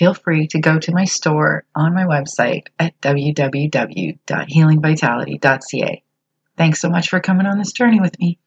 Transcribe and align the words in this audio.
Feel 0.00 0.14
free 0.14 0.46
to 0.46 0.58
go 0.58 0.78
to 0.78 0.92
my 0.92 1.04
store 1.04 1.64
on 1.74 1.92
my 1.92 2.04
website 2.04 2.68
at 2.78 2.98
www.healingvitality.ca. 3.02 6.02
Thanks 6.56 6.80
so 6.80 6.88
much 6.88 7.10
for 7.10 7.20
coming 7.20 7.44
on 7.44 7.58
this 7.58 7.72
journey 7.72 8.00
with 8.00 8.18
me. 8.18 8.38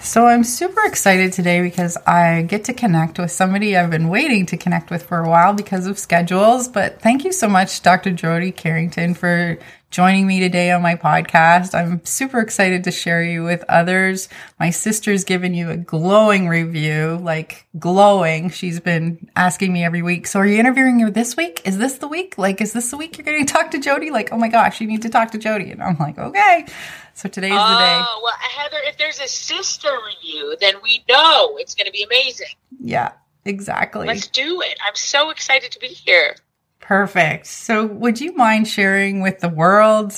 So 0.00 0.26
I'm 0.26 0.42
super 0.42 0.84
excited 0.84 1.32
today 1.32 1.62
because 1.62 1.96
I 1.98 2.42
get 2.42 2.64
to 2.64 2.74
connect 2.74 3.20
with 3.20 3.30
somebody 3.30 3.76
I've 3.76 3.90
been 3.90 4.08
waiting 4.08 4.44
to 4.46 4.56
connect 4.56 4.90
with 4.90 5.04
for 5.04 5.20
a 5.20 5.28
while 5.28 5.52
because 5.52 5.86
of 5.86 6.00
schedules. 6.00 6.66
But 6.66 7.00
thank 7.00 7.24
you 7.24 7.30
so 7.30 7.48
much, 7.48 7.80
Dr. 7.80 8.10
Jody 8.10 8.50
Carrington, 8.50 9.14
for 9.14 9.56
joining 9.90 10.26
me 10.26 10.38
today 10.38 10.70
on 10.70 10.82
my 10.82 10.94
podcast. 10.94 11.74
I'm 11.74 12.04
super 12.04 12.40
excited 12.40 12.84
to 12.84 12.90
share 12.90 13.22
you 13.22 13.42
with 13.42 13.64
others. 13.68 14.28
My 14.60 14.70
sister's 14.70 15.24
given 15.24 15.54
you 15.54 15.70
a 15.70 15.76
glowing 15.76 16.48
review, 16.48 17.18
like 17.22 17.66
glowing. 17.78 18.50
She's 18.50 18.80
been 18.80 19.30
asking 19.34 19.72
me 19.72 19.84
every 19.84 20.02
week, 20.02 20.26
so 20.26 20.40
are 20.40 20.46
you 20.46 20.58
interviewing 20.58 21.00
her 21.00 21.10
this 21.10 21.36
week? 21.36 21.62
Is 21.64 21.78
this 21.78 21.98
the 21.98 22.08
week? 22.08 22.36
Like, 22.36 22.60
is 22.60 22.72
this 22.72 22.90
the 22.90 22.96
week 22.96 23.16
you're 23.16 23.24
going 23.24 23.44
to 23.46 23.52
talk 23.52 23.70
to 23.70 23.78
Jody? 23.78 24.10
Like, 24.10 24.32
oh 24.32 24.38
my 24.38 24.48
gosh, 24.48 24.80
you 24.80 24.86
need 24.86 25.02
to 25.02 25.08
talk 25.08 25.30
to 25.32 25.38
Jody. 25.38 25.70
And 25.70 25.82
I'm 25.82 25.96
like, 25.98 26.18
okay. 26.18 26.66
So 27.14 27.28
today's 27.28 27.52
oh, 27.52 27.72
the 27.72 27.78
day. 27.78 28.02
Oh, 28.06 28.20
well, 28.22 28.34
Heather, 28.38 28.78
if 28.84 28.98
there's 28.98 29.20
a 29.20 29.26
sister 29.26 29.90
review, 30.06 30.56
then 30.60 30.74
we 30.82 31.02
know 31.08 31.56
it's 31.58 31.74
going 31.74 31.86
to 31.86 31.92
be 31.92 32.04
amazing. 32.04 32.54
Yeah, 32.78 33.12
exactly. 33.44 34.06
Let's 34.06 34.28
do 34.28 34.60
it. 34.60 34.78
I'm 34.86 34.94
so 34.94 35.30
excited 35.30 35.72
to 35.72 35.80
be 35.80 35.88
here. 35.88 36.36
Perfect. 36.88 37.46
So, 37.46 37.84
would 37.84 38.18
you 38.18 38.34
mind 38.34 38.66
sharing 38.66 39.20
with 39.20 39.40
the 39.40 39.50
world 39.50 40.14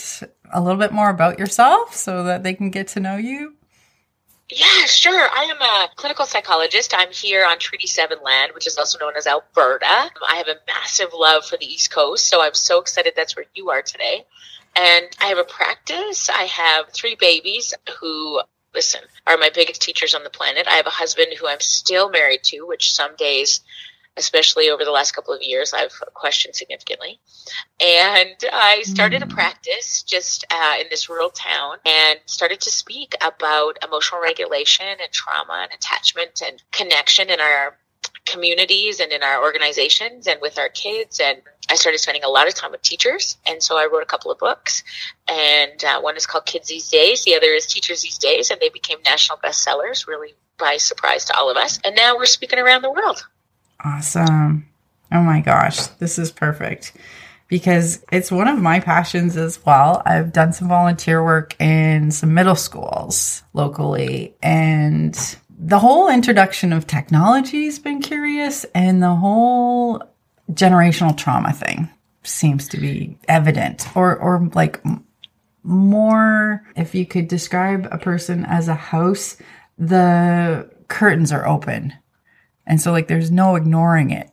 a 0.52 0.60
little 0.60 0.78
bit 0.78 0.92
more 0.92 1.10
about 1.10 1.36
yourself 1.36 1.96
so 1.96 2.22
that 2.22 2.44
they 2.44 2.54
can 2.54 2.70
get 2.70 2.86
to 2.88 3.00
know 3.00 3.16
you? 3.16 3.56
Yeah, 4.48 4.86
sure. 4.86 5.28
I 5.32 5.48
am 5.50 5.60
a 5.60 5.88
clinical 5.96 6.26
psychologist. 6.26 6.94
I'm 6.96 7.10
here 7.10 7.44
on 7.44 7.58
Treaty 7.58 7.88
7 7.88 8.18
land, 8.22 8.52
which 8.54 8.68
is 8.68 8.78
also 8.78 9.00
known 9.00 9.16
as 9.16 9.26
Alberta. 9.26 9.84
I 10.28 10.36
have 10.36 10.46
a 10.46 10.60
massive 10.68 11.08
love 11.12 11.44
for 11.44 11.56
the 11.56 11.66
East 11.66 11.90
Coast, 11.90 12.28
so 12.28 12.40
I'm 12.40 12.54
so 12.54 12.80
excited 12.80 13.14
that's 13.16 13.34
where 13.34 13.46
you 13.56 13.70
are 13.70 13.82
today. 13.82 14.24
And 14.76 15.06
I 15.20 15.26
have 15.26 15.38
a 15.38 15.44
practice. 15.44 16.30
I 16.30 16.44
have 16.44 16.90
three 16.92 17.16
babies 17.16 17.74
who, 17.98 18.42
listen, 18.76 19.00
are 19.26 19.36
my 19.38 19.50
biggest 19.52 19.82
teachers 19.82 20.14
on 20.14 20.22
the 20.22 20.30
planet. 20.30 20.68
I 20.68 20.76
have 20.76 20.86
a 20.86 20.90
husband 20.90 21.34
who 21.36 21.48
I'm 21.48 21.58
still 21.58 22.10
married 22.10 22.44
to, 22.44 22.60
which 22.60 22.94
some 22.94 23.16
days 23.16 23.60
especially 24.16 24.70
over 24.70 24.84
the 24.84 24.90
last 24.90 25.12
couple 25.12 25.34
of 25.34 25.42
years, 25.42 25.72
I've 25.72 25.92
questioned 26.14 26.54
significantly. 26.54 27.20
And 27.80 28.36
I 28.52 28.82
started 28.82 29.22
mm. 29.22 29.30
a 29.30 29.34
practice 29.34 30.02
just 30.02 30.44
uh, 30.50 30.76
in 30.80 30.86
this 30.90 31.08
rural 31.08 31.30
town 31.30 31.76
and 31.86 32.18
started 32.26 32.60
to 32.62 32.70
speak 32.70 33.14
about 33.20 33.78
emotional 33.84 34.20
regulation 34.20 34.86
and 34.86 35.12
trauma 35.12 35.60
and 35.62 35.72
attachment 35.72 36.42
and 36.44 36.62
connection 36.70 37.30
in 37.30 37.40
our 37.40 37.76
communities 38.26 39.00
and 39.00 39.12
in 39.12 39.22
our 39.22 39.42
organizations 39.42 40.26
and 40.26 40.40
with 40.40 40.58
our 40.58 40.68
kids 40.68 41.20
and 41.20 41.42
I 41.70 41.76
started 41.76 41.98
spending 41.98 42.24
a 42.24 42.28
lot 42.28 42.48
of 42.48 42.54
time 42.54 42.72
with 42.72 42.82
teachers, 42.82 43.38
and 43.46 43.62
so 43.62 43.78
I 43.78 43.86
wrote 43.86 44.02
a 44.02 44.06
couple 44.06 44.32
of 44.32 44.38
books. 44.38 44.82
And 45.28 45.82
uh, 45.84 46.00
one 46.00 46.16
is 46.16 46.26
called 46.26 46.44
Kids 46.44 46.66
These 46.66 46.88
Days, 46.88 47.22
the 47.22 47.36
other 47.36 47.46
is 47.46 47.66
Teachers 47.66 48.02
These 48.02 48.18
Days, 48.18 48.50
and 48.50 48.60
they 48.60 48.70
became 48.70 48.98
national 49.04 49.38
bestsellers, 49.38 50.08
really 50.08 50.34
by 50.58 50.78
surprise 50.78 51.26
to 51.26 51.36
all 51.36 51.48
of 51.48 51.56
us. 51.56 51.78
And 51.84 51.94
now 51.94 52.16
we're 52.16 52.26
speaking 52.26 52.58
around 52.58 52.82
the 52.82 52.90
world. 52.90 53.24
Awesome. 53.84 54.68
Oh 55.12 55.22
my 55.22 55.40
gosh, 55.40 55.86
this 55.98 56.18
is 56.18 56.30
perfect 56.30 56.96
because 57.48 58.04
it's 58.12 58.30
one 58.30 58.46
of 58.46 58.60
my 58.60 58.78
passions 58.80 59.36
as 59.36 59.64
well. 59.66 60.02
I've 60.06 60.32
done 60.32 60.52
some 60.52 60.68
volunteer 60.68 61.22
work 61.24 61.60
in 61.60 62.10
some 62.10 62.32
middle 62.32 62.54
schools 62.54 63.42
locally 63.52 64.34
and 64.42 65.36
the 65.62 65.78
whole 65.78 66.08
introduction 66.08 66.72
of 66.72 66.86
technology 66.86 67.66
has 67.66 67.78
been 67.78 68.00
curious 68.00 68.64
and 68.74 69.02
the 69.02 69.14
whole 69.14 70.02
generational 70.52 71.16
trauma 71.16 71.52
thing 71.52 71.88
seems 72.22 72.68
to 72.68 72.78
be 72.78 73.16
evident 73.28 73.86
or 73.96 74.16
or 74.16 74.48
like 74.54 74.82
more 75.62 76.64
if 76.76 76.94
you 76.94 77.04
could 77.04 77.28
describe 77.28 77.86
a 77.90 77.98
person 77.98 78.44
as 78.46 78.68
a 78.68 78.74
house 78.74 79.36
the 79.78 80.68
curtains 80.88 81.30
are 81.30 81.46
open 81.46 81.92
and 82.70 82.80
so, 82.80 82.92
like, 82.92 83.08
there's 83.08 83.32
no 83.32 83.56
ignoring 83.56 84.12
it 84.12 84.30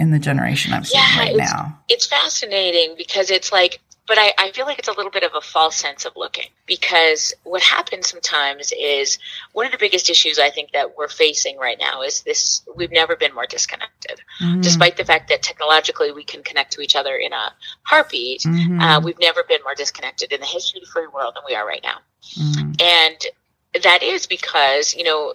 in 0.00 0.10
the 0.10 0.18
generation 0.18 0.72
I'm 0.72 0.82
seeing 0.82 1.04
yeah, 1.04 1.20
right 1.20 1.36
it's, 1.36 1.38
now. 1.38 1.78
It's 1.88 2.04
fascinating 2.04 2.96
because 2.98 3.30
it's 3.30 3.52
like, 3.52 3.78
but 4.08 4.18
I, 4.18 4.32
I 4.38 4.50
feel 4.50 4.66
like 4.66 4.80
it's 4.80 4.88
a 4.88 4.92
little 4.92 5.12
bit 5.12 5.22
of 5.22 5.30
a 5.36 5.40
false 5.40 5.76
sense 5.76 6.04
of 6.04 6.16
looking 6.16 6.48
because 6.66 7.32
what 7.44 7.62
happens 7.62 8.08
sometimes 8.08 8.72
is 8.72 9.20
one 9.52 9.66
of 9.66 9.72
the 9.72 9.78
biggest 9.78 10.10
issues 10.10 10.36
I 10.36 10.50
think 10.50 10.72
that 10.72 10.98
we're 10.98 11.06
facing 11.06 11.58
right 11.58 11.78
now 11.78 12.02
is 12.02 12.22
this 12.22 12.62
we've 12.74 12.90
never 12.90 13.14
been 13.14 13.32
more 13.32 13.46
disconnected. 13.46 14.20
Mm-hmm. 14.42 14.62
Despite 14.62 14.96
the 14.96 15.04
fact 15.04 15.28
that 15.28 15.42
technologically 15.42 16.10
we 16.10 16.24
can 16.24 16.42
connect 16.42 16.72
to 16.72 16.80
each 16.80 16.96
other 16.96 17.14
in 17.14 17.32
a 17.32 17.52
heartbeat, 17.82 18.40
mm-hmm. 18.40 18.80
uh, 18.80 18.98
we've 18.98 19.20
never 19.20 19.44
been 19.44 19.60
more 19.62 19.76
disconnected 19.76 20.32
in 20.32 20.40
the 20.40 20.46
history 20.46 20.80
of 20.80 20.86
the 20.86 20.90
free 20.90 21.06
world 21.06 21.36
than 21.36 21.44
we 21.46 21.54
are 21.54 21.64
right 21.64 21.84
now. 21.84 21.98
Mm-hmm. 22.36 22.72
And 22.80 23.84
that 23.84 24.02
is 24.02 24.26
because, 24.26 24.96
you 24.96 25.04
know, 25.04 25.32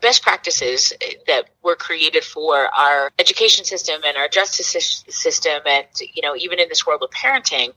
best 0.00 0.22
practices 0.22 0.92
eh, 1.00 1.14
that 1.26 1.50
were 1.62 1.76
created 1.76 2.24
for 2.24 2.68
our 2.74 3.10
education 3.18 3.64
system 3.64 4.00
and 4.04 4.16
our 4.16 4.28
justice 4.28 5.04
system 5.08 5.60
and 5.66 5.86
you 6.14 6.22
know 6.22 6.34
even 6.36 6.58
in 6.58 6.68
this 6.68 6.86
world 6.86 7.02
of 7.02 7.10
parenting 7.10 7.72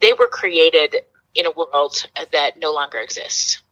they 0.00 0.12
were 0.12 0.28
created 0.28 0.96
in 1.34 1.46
a 1.46 1.50
world 1.50 2.06
that 2.32 2.58
no 2.58 2.72
longer 2.72 2.98
exists 2.98 3.62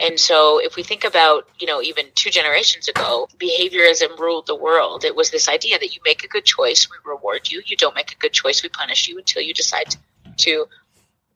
and 0.00 0.18
so 0.18 0.58
if 0.58 0.76
we 0.76 0.82
think 0.82 1.04
about, 1.04 1.48
you 1.58 1.66
know, 1.66 1.82
even 1.82 2.06
two 2.14 2.30
generations 2.30 2.88
ago, 2.88 3.28
behaviorism 3.38 4.18
ruled 4.18 4.46
the 4.46 4.56
world. 4.56 5.04
It 5.04 5.14
was 5.14 5.30
this 5.30 5.48
idea 5.48 5.78
that 5.78 5.94
you 5.94 6.00
make 6.04 6.24
a 6.24 6.28
good 6.28 6.44
choice, 6.44 6.88
we 6.90 6.96
reward 7.08 7.50
you. 7.50 7.62
You 7.64 7.76
don't 7.76 7.94
make 7.94 8.12
a 8.12 8.16
good 8.16 8.32
choice, 8.32 8.62
we 8.62 8.68
punish 8.68 9.08
you 9.08 9.18
until 9.18 9.42
you 9.42 9.54
decide 9.54 9.94
to 10.38 10.66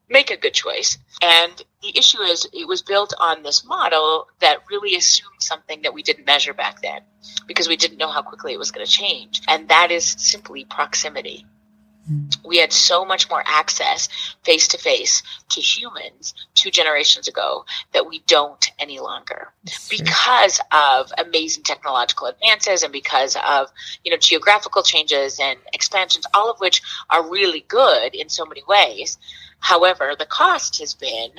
make 0.09 0.31
a 0.31 0.37
good 0.37 0.53
choice. 0.53 0.97
And 1.21 1.51
the 1.81 1.97
issue 1.97 2.21
is, 2.21 2.47
it 2.53 2.67
was 2.67 2.81
built 2.81 3.13
on 3.19 3.43
this 3.43 3.65
model 3.65 4.27
that 4.39 4.63
really 4.69 4.95
assumed 4.95 5.39
something 5.39 5.81
that 5.81 5.93
we 5.93 6.03
didn't 6.03 6.25
measure 6.25 6.53
back 6.53 6.81
then 6.81 7.01
because 7.47 7.67
we 7.67 7.77
didn't 7.77 7.97
know 7.97 8.09
how 8.09 8.21
quickly 8.21 8.53
it 8.53 8.59
was 8.59 8.71
going 8.71 8.85
to 8.85 8.91
change. 8.91 9.41
And 9.47 9.69
that 9.69 9.91
is 9.91 10.05
simply 10.05 10.65
proximity. 10.65 11.45
We 12.45 12.57
had 12.57 12.71
so 12.71 13.03
much 13.03 13.29
more 13.29 13.43
access 13.45 14.07
face 14.45 14.69
to 14.69 14.77
face 14.77 15.21
to 15.49 15.59
humans 15.59 16.33
two 16.55 16.71
generations 16.71 17.27
ago 17.27 17.65
that 17.91 18.07
we 18.07 18.19
don't 18.19 18.65
any 18.79 18.99
longer 18.99 19.51
because 19.89 20.61
of 20.71 21.11
amazing 21.17 21.63
technological 21.63 22.27
advances 22.27 22.83
and 22.83 22.93
because 22.93 23.35
of 23.45 23.69
you 24.05 24.11
know 24.11 24.17
geographical 24.17 24.83
changes 24.83 25.37
and 25.41 25.59
expansions 25.73 26.25
all 26.33 26.49
of 26.49 26.61
which 26.61 26.81
are 27.09 27.29
really 27.29 27.65
good 27.67 28.15
in 28.15 28.29
so 28.29 28.45
many 28.45 28.63
ways 28.69 29.17
However, 29.59 30.15
the 30.17 30.25
cost 30.25 30.79
has 30.79 30.93
been 30.93 31.31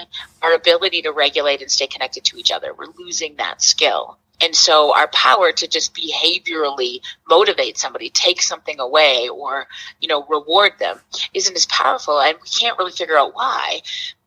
our 0.42 0.54
ability 0.54 1.02
to 1.02 1.12
regulate 1.12 1.62
and 1.62 1.70
stay 1.70 1.86
connected 1.86 2.24
to 2.24 2.38
each 2.38 2.50
other. 2.50 2.74
We're 2.74 2.92
losing 2.98 3.36
that 3.36 3.62
skill. 3.62 4.18
And 4.40 4.54
so 4.54 4.94
our 4.94 5.08
power 5.08 5.50
to 5.50 5.66
just 5.66 5.94
behaviorally 5.94 7.00
motivate 7.28 7.76
somebody, 7.76 8.10
take 8.10 8.40
something 8.40 8.78
away 8.78 9.28
or, 9.28 9.66
you 10.00 10.08
know, 10.08 10.24
reward 10.28 10.72
them 10.78 11.00
isn't 11.34 11.56
as 11.56 11.66
powerful. 11.66 12.20
And 12.20 12.36
we 12.40 12.48
can't 12.48 12.78
really 12.78 12.92
figure 12.92 13.18
out 13.18 13.34
why. 13.34 13.80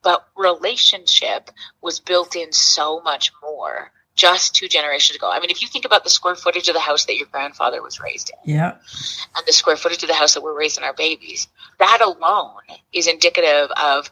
But 0.03 0.27
relationship 0.35 1.49
was 1.81 1.99
built 1.99 2.35
in 2.35 2.51
so 2.51 3.01
much 3.01 3.31
more 3.41 3.91
just 4.15 4.53
two 4.53 4.67
generations 4.67 5.15
ago. 5.15 5.31
I 5.31 5.39
mean, 5.39 5.49
if 5.49 5.61
you 5.61 5.67
think 5.67 5.85
about 5.85 6.03
the 6.03 6.09
square 6.09 6.35
footage 6.35 6.67
of 6.67 6.73
the 6.73 6.79
house 6.79 7.05
that 7.05 7.15
your 7.15 7.27
grandfather 7.31 7.81
was 7.81 7.99
raised 7.99 8.29
in, 8.29 8.55
yeah, 8.55 8.77
and 9.35 9.45
the 9.45 9.53
square 9.53 9.77
footage 9.77 10.03
of 10.03 10.09
the 10.09 10.15
house 10.15 10.33
that 10.33 10.43
we're 10.43 10.57
raising 10.57 10.83
our 10.83 10.93
babies, 10.93 11.47
that 11.79 12.01
alone 12.01 12.61
is 12.91 13.07
indicative 13.07 13.69
of 13.81 14.11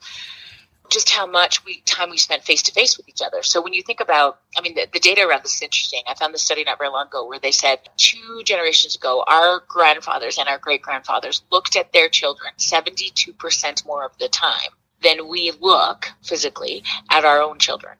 just 0.89 1.09
how 1.09 1.25
much 1.25 1.63
we 1.65 1.81
time 1.81 2.09
we 2.09 2.17
spent 2.17 2.43
face 2.43 2.63
to 2.63 2.71
face 2.71 2.97
with 2.97 3.07
each 3.07 3.21
other. 3.21 3.43
So 3.43 3.61
when 3.61 3.73
you 3.73 3.83
think 3.83 3.99
about, 3.99 4.39
I 4.57 4.61
mean, 4.61 4.75
the, 4.75 4.87
the, 4.91 4.99
data 4.99 5.21
around 5.21 5.43
this 5.43 5.55
is 5.55 5.61
interesting. 5.61 6.01
I 6.07 6.15
found 6.15 6.33
this 6.33 6.41
study 6.41 6.63
not 6.63 6.79
very 6.79 6.89
long 6.89 7.07
ago 7.07 7.27
where 7.27 7.39
they 7.39 7.51
said 7.51 7.79
two 7.97 8.41
generations 8.43 8.95
ago, 8.95 9.23
our 9.27 9.61
grandfathers 9.67 10.37
and 10.39 10.49
our 10.49 10.57
great 10.57 10.81
grandfathers 10.81 11.43
looked 11.51 11.75
at 11.75 11.93
their 11.93 12.09
children 12.09 12.51
72% 12.57 13.85
more 13.85 14.03
of 14.03 14.17
the 14.17 14.29
time 14.29 14.71
than 15.01 15.29
we 15.29 15.51
look 15.59 16.07
physically 16.23 16.83
at 17.09 17.23
our 17.23 17.41
own 17.41 17.59
children 17.59 17.95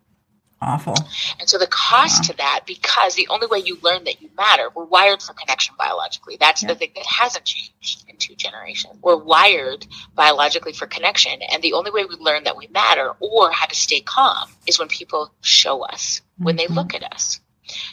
awful. 0.62 0.96
And 1.40 1.48
so 1.48 1.58
the 1.58 1.68
cost 1.68 2.26
to 2.26 2.38
that, 2.38 2.62
because 2.66 3.16
the 3.16 3.28
only 3.30 3.48
way 3.48 3.60
you 3.60 3.78
learn 3.82 4.04
that 4.06 4.22
you 4.22 4.30
matter, 4.38 4.70
we're 4.76 4.86
wired 4.86 5.22
for 5.22 5.34
connection 5.34 5.76
biologically. 5.78 6.38
That's 6.40 6.62
yeah. 6.62 6.70
the 6.70 6.76
thing 6.76 6.92
that 6.96 7.06
hasn't 7.06 7.46
changed 7.46 8.06
in 8.08 8.18
two 8.18 8.36
generations. 8.36 8.96
We're 9.02 9.18
wired 9.18 9.86
biologically 10.16 10.74
for 10.74 10.88
connection. 10.88 11.42
And 11.52 11.62
the 11.62 11.74
only 11.74 11.92
way 11.92 12.06
we 12.06 12.16
learn 12.16 12.44
that 12.44 12.58
we 12.58 12.68
matter 12.68 13.12
or 13.20 13.52
how 13.52 13.66
to 13.66 13.76
stay 13.76 14.02
calm 14.02 14.50
is 14.68 14.80
when 14.80 14.88
people 14.88 15.34
show 15.42 15.82
us, 15.84 16.22
when 16.38 16.58
mm-hmm. 16.58 16.74
they 16.74 16.76
look 16.76 16.94
at 16.94 17.04
us. 17.04 17.40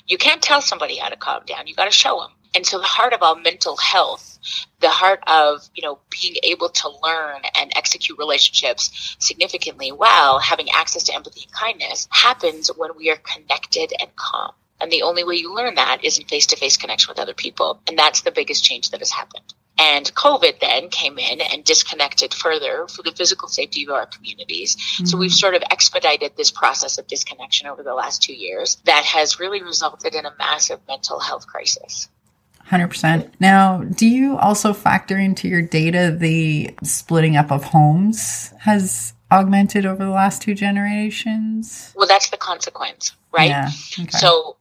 You 0.06 0.16
can't 0.18 0.40
tell 0.40 0.62
somebody 0.62 0.96
how 0.96 1.08
to 1.10 1.16
calm 1.16 1.42
down. 1.44 1.66
You 1.66 1.74
got 1.74 1.84
to 1.84 1.90
show 1.90 2.20
them. 2.20 2.30
And 2.54 2.64
so 2.64 2.78
the 2.78 2.84
heart 2.84 3.12
of 3.12 3.22
all 3.22 3.36
mental 3.36 3.76
health, 3.76 4.38
the 4.80 4.90
heart 4.90 5.20
of, 5.26 5.68
you 5.74 5.82
know, 5.82 5.98
being 6.10 6.36
able 6.42 6.68
to 6.68 6.88
learn 7.02 7.42
and 7.58 7.72
execute 7.76 8.18
relationships 8.18 9.16
significantly 9.18 9.92
well, 9.92 10.38
having 10.38 10.70
access 10.70 11.04
to 11.04 11.14
empathy 11.14 11.42
and 11.44 11.52
kindness 11.52 12.08
happens 12.10 12.68
when 12.76 12.90
we 12.96 13.10
are 13.10 13.16
connected 13.16 13.92
and 14.00 14.14
calm. 14.16 14.52
And 14.80 14.90
the 14.92 15.02
only 15.02 15.24
way 15.24 15.36
you 15.36 15.54
learn 15.54 15.76
that 15.76 16.04
is 16.04 16.18
in 16.18 16.26
face 16.26 16.46
to 16.46 16.56
face 16.56 16.76
connection 16.76 17.10
with 17.10 17.18
other 17.18 17.34
people. 17.34 17.80
And 17.86 17.98
that's 17.98 18.22
the 18.22 18.30
biggest 18.30 18.62
change 18.62 18.90
that 18.90 19.00
has 19.00 19.10
happened. 19.10 19.54
And 19.78 20.06
COVID 20.14 20.60
then 20.60 20.88
came 20.88 21.18
in 21.18 21.40
and 21.40 21.62
disconnected 21.62 22.32
further 22.32 22.86
for 22.88 23.02
the 23.02 23.12
physical 23.12 23.48
safety 23.48 23.84
of 23.84 23.90
our 23.90 24.06
communities. 24.06 24.76
Mm-hmm. 24.76 25.06
So 25.06 25.18
we've 25.18 25.32
sort 25.32 25.54
of 25.54 25.62
expedited 25.70 26.32
this 26.36 26.50
process 26.50 26.96
of 26.96 27.06
disconnection 27.06 27.66
over 27.66 27.82
the 27.82 27.94
last 27.94 28.22
two 28.22 28.34
years 28.34 28.76
that 28.84 29.04
has 29.04 29.38
really 29.38 29.62
resulted 29.62 30.14
in 30.14 30.24
a 30.24 30.34
massive 30.38 30.80
mental 30.88 31.20
health 31.20 31.46
crisis. 31.46 32.08
100%. 32.70 33.30
Now, 33.38 33.82
do 33.82 34.06
you 34.06 34.36
also 34.38 34.72
factor 34.72 35.18
into 35.18 35.48
your 35.48 35.62
data 35.62 36.14
the 36.18 36.74
splitting 36.82 37.36
up 37.36 37.52
of 37.52 37.62
homes 37.64 38.52
has 38.60 39.14
augmented 39.30 39.86
over 39.86 40.04
the 40.04 40.10
last 40.10 40.42
two 40.42 40.54
generations? 40.54 41.92
Well, 41.96 42.08
that's 42.08 42.30
the 42.30 42.36
consequence, 42.36 43.12
right? 43.32 43.50
Yeah. 43.50 43.70
Okay. 43.98 44.08
So 44.10 44.56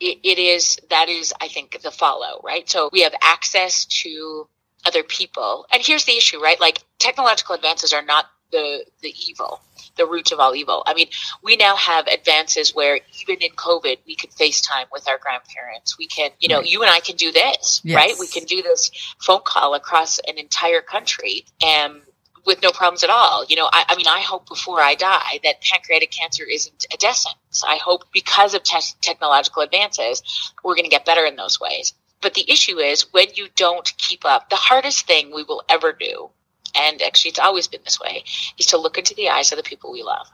it, 0.00 0.18
it 0.22 0.38
is, 0.38 0.78
that 0.90 1.08
is, 1.08 1.32
I 1.40 1.48
think, 1.48 1.80
the 1.82 1.90
follow, 1.90 2.40
right? 2.42 2.68
So 2.68 2.90
we 2.92 3.02
have 3.02 3.14
access 3.22 3.84
to 4.02 4.48
other 4.84 5.02
people. 5.02 5.66
And 5.72 5.82
here's 5.84 6.04
the 6.04 6.16
issue, 6.16 6.40
right? 6.40 6.60
Like 6.60 6.82
technological 6.98 7.54
advances 7.54 7.92
are 7.92 8.04
not 8.04 8.26
the, 8.50 8.84
the 9.02 9.14
evil 9.28 9.60
the 9.96 10.06
root 10.06 10.32
of 10.32 10.40
all 10.40 10.54
evil. 10.54 10.82
I 10.86 10.94
mean, 10.94 11.08
we 11.42 11.56
now 11.56 11.76
have 11.76 12.06
advances 12.06 12.74
where 12.74 13.00
even 13.20 13.36
in 13.42 13.50
COVID, 13.52 13.98
we 14.06 14.16
can 14.16 14.30
FaceTime 14.30 14.86
with 14.92 15.08
our 15.08 15.18
grandparents. 15.18 15.98
We 15.98 16.06
can, 16.06 16.30
you 16.40 16.48
know, 16.48 16.58
right. 16.58 16.68
you 16.68 16.82
and 16.82 16.90
I 16.90 17.00
can 17.00 17.16
do 17.16 17.32
this, 17.32 17.80
yes. 17.84 17.96
right? 17.96 18.14
We 18.18 18.26
can 18.26 18.44
do 18.44 18.62
this 18.62 18.90
phone 19.20 19.42
call 19.44 19.74
across 19.74 20.18
an 20.20 20.38
entire 20.38 20.80
country 20.80 21.44
and 21.64 22.00
with 22.46 22.60
no 22.62 22.70
problems 22.70 23.02
at 23.04 23.10
all. 23.10 23.44
You 23.46 23.56
know, 23.56 23.68
I, 23.72 23.84
I 23.88 23.96
mean, 23.96 24.06
I 24.06 24.20
hope 24.20 24.48
before 24.48 24.80
I 24.80 24.94
die 24.94 25.40
that 25.44 25.62
pancreatic 25.62 26.10
cancer 26.10 26.44
isn't 26.44 26.86
a 26.92 26.96
death 26.96 27.16
sentence. 27.16 27.64
I 27.66 27.76
hope 27.76 28.04
because 28.12 28.54
of 28.54 28.62
te- 28.62 28.96
technological 29.00 29.62
advances, 29.62 30.52
we're 30.62 30.74
going 30.74 30.84
to 30.84 30.90
get 30.90 31.06
better 31.06 31.24
in 31.24 31.36
those 31.36 31.58
ways. 31.60 31.94
But 32.20 32.34
the 32.34 32.50
issue 32.50 32.78
is 32.78 33.12
when 33.12 33.28
you 33.34 33.48
don't 33.54 33.90
keep 33.96 34.24
up, 34.24 34.50
the 34.50 34.56
hardest 34.56 35.06
thing 35.06 35.34
we 35.34 35.42
will 35.42 35.62
ever 35.68 35.92
do 35.92 36.30
and 36.74 37.02
actually 37.02 37.30
it's 37.30 37.38
always 37.38 37.68
been 37.68 37.80
this 37.84 38.00
way, 38.00 38.24
is 38.58 38.66
to 38.66 38.78
look 38.78 38.98
into 38.98 39.14
the 39.14 39.30
eyes 39.30 39.52
of 39.52 39.56
the 39.56 39.62
people 39.62 39.92
we 39.92 40.02
love 40.02 40.26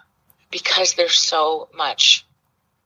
because 0.51 0.95
there's 0.95 1.15
so 1.15 1.69
much 1.75 2.27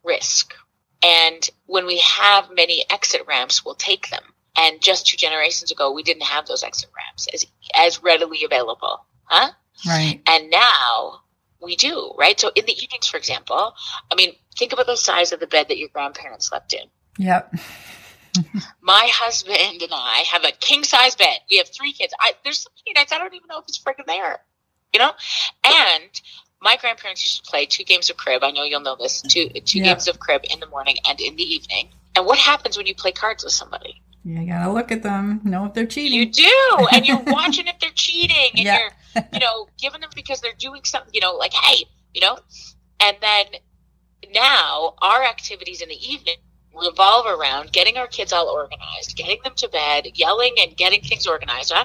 risk. 0.03 0.55
And 1.03 1.49
when 1.67 1.87
we 1.87 1.99
have 1.99 2.51
many 2.55 2.85
exit 2.91 3.23
ramps, 3.27 3.65
we'll 3.65 3.75
take 3.75 4.09
them. 4.11 4.23
And 4.57 4.81
just 4.81 5.07
two 5.07 5.17
generations 5.17 5.73
ago, 5.73 5.91
we 5.91 6.03
didn't 6.03 6.23
have 6.23 6.47
those 6.47 6.63
exit 6.63 6.91
ramps 6.97 7.27
as, 7.35 7.45
as 7.75 8.03
readily 8.03 8.45
available. 8.45 9.05
Huh? 9.25 9.51
Right. 9.87 10.21
And 10.27 10.51
now 10.51 11.23
we 11.61 11.77
do, 11.77 12.13
right? 12.19 12.39
So 12.39 12.51
in 12.55 12.65
the 12.67 12.73
evenings, 12.73 13.09
for 13.09 13.17
example, 13.17 13.75
I 14.11 14.15
mean, 14.15 14.35
think 14.57 14.73
about 14.73 14.87
the 14.87 14.97
size 14.97 15.33
of 15.33 15.41
the 15.41 15.47
bed 15.47 15.69
that 15.69 15.79
your 15.79 15.89
grandparents 15.89 16.49
slept 16.49 16.73
in. 16.73 16.85
Yep. 17.19 17.55
My 18.81 19.09
husband 19.13 19.83
and 19.83 19.93
I 19.93 20.25
have 20.31 20.45
a 20.45 20.53
king 20.53 20.85
size 20.85 21.15
bed. 21.15 21.39
We 21.51 21.59
have 21.59 21.69
three 21.69 21.93
kids. 21.93 22.13
I, 22.21 22.33
there's 22.45 22.61
so 22.61 22.71
many 22.87 22.95
nights 22.95 23.13
I 23.13 23.19
don't 23.19 23.35
even 23.35 23.49
know 23.49 23.59
if 23.59 23.65
it's 23.69 23.79
freaking 23.79 24.07
there, 24.07 24.41
you 24.93 25.01
know. 25.01 25.13
And 25.65 26.21
my 26.61 26.77
grandparents 26.77 27.25
used 27.25 27.45
to 27.45 27.51
play 27.51 27.67
two 27.67 27.85
games 27.85 28.11
of 28.11 28.17
crib. 28.17 28.43
I 28.43 28.51
know 28.51 28.65
you'll 28.65 28.81
know 28.81 28.97
this. 28.97 29.23
Two 29.23 29.49
two 29.49 29.79
yeah. 29.79 29.87
games 29.87 30.09
of 30.09 30.19
crib 30.19 30.43
in 30.51 30.61
the 30.61 30.67
morning 30.67 30.97
and 31.09 31.21
in 31.21 31.37
the 31.37 31.43
evening. 31.43 31.91
And 32.17 32.27
what 32.27 32.39
happens 32.39 32.77
when 32.77 32.87
you 32.87 32.95
play 32.95 33.13
cards 33.13 33.45
with 33.45 33.53
somebody? 33.53 34.01
You 34.25 34.47
gotta 34.47 34.73
look 34.73 34.91
at 34.91 35.03
them, 35.03 35.43
know 35.45 35.67
if 35.67 35.75
they're 35.75 35.87
cheating. 35.87 36.19
You 36.19 36.27
do, 36.27 36.87
and 36.93 37.07
you're 37.07 37.23
watching 37.27 37.67
if 37.67 37.79
they're 37.79 37.91
cheating, 37.91 38.53
and 38.55 38.65
yeah. 38.65 38.79
you're, 38.79 39.25
you 39.35 39.39
know, 39.41 39.69
giving 39.79 40.01
them 40.01 40.11
because 40.15 40.41
they're 40.41 40.55
doing 40.59 40.83
something. 40.85 41.13
You 41.13 41.21
know, 41.21 41.35
like 41.35 41.53
hey, 41.53 41.85
you 42.15 42.23
know, 42.23 42.39
and 43.01 43.17
then 43.21 43.45
now 44.33 44.95
our 45.03 45.23
activities 45.23 45.83
in 45.83 45.91
the 45.91 46.13
evening 46.13 46.37
revolve 46.75 47.27
around 47.27 47.73
getting 47.73 47.97
our 47.97 48.07
kids 48.07 48.33
all 48.33 48.49
organized, 48.49 49.17
getting 49.17 49.39
them 49.43 49.55
to 49.57 49.69
bed, 49.69 50.09
yelling 50.15 50.55
and 50.61 50.77
getting 50.77 51.03
things 51.03 51.27
organized. 51.27 51.73
Huh? 51.75 51.85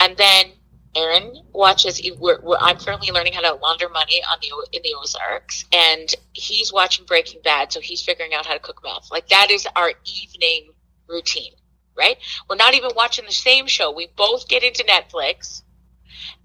And 0.00 0.16
then 0.16 0.52
Aaron 0.96 1.42
watches. 1.52 2.00
We're, 2.18 2.40
we're, 2.40 2.56
I'm 2.60 2.76
currently 2.76 3.10
learning 3.10 3.32
how 3.32 3.40
to 3.40 3.54
launder 3.54 3.88
money 3.88 4.22
on 4.30 4.38
the 4.40 4.76
in 4.76 4.82
the 4.82 4.94
Ozarks, 5.00 5.64
and 5.72 6.14
he's 6.32 6.72
watching 6.72 7.04
Breaking 7.04 7.40
Bad, 7.42 7.72
so 7.72 7.80
he's 7.80 8.02
figuring 8.02 8.32
out 8.32 8.46
how 8.46 8.54
to 8.54 8.60
cook 8.60 8.80
meth. 8.84 9.10
Like 9.10 9.28
that 9.28 9.50
is 9.50 9.66
our 9.74 9.92
evening 10.04 10.70
routine, 11.08 11.52
right? 11.96 12.16
We're 12.48 12.56
not 12.56 12.74
even 12.74 12.90
watching 12.94 13.24
the 13.24 13.32
same 13.32 13.66
show. 13.66 13.92
We 13.92 14.08
both 14.16 14.48
get 14.48 14.62
into 14.62 14.84
Netflix 14.84 15.62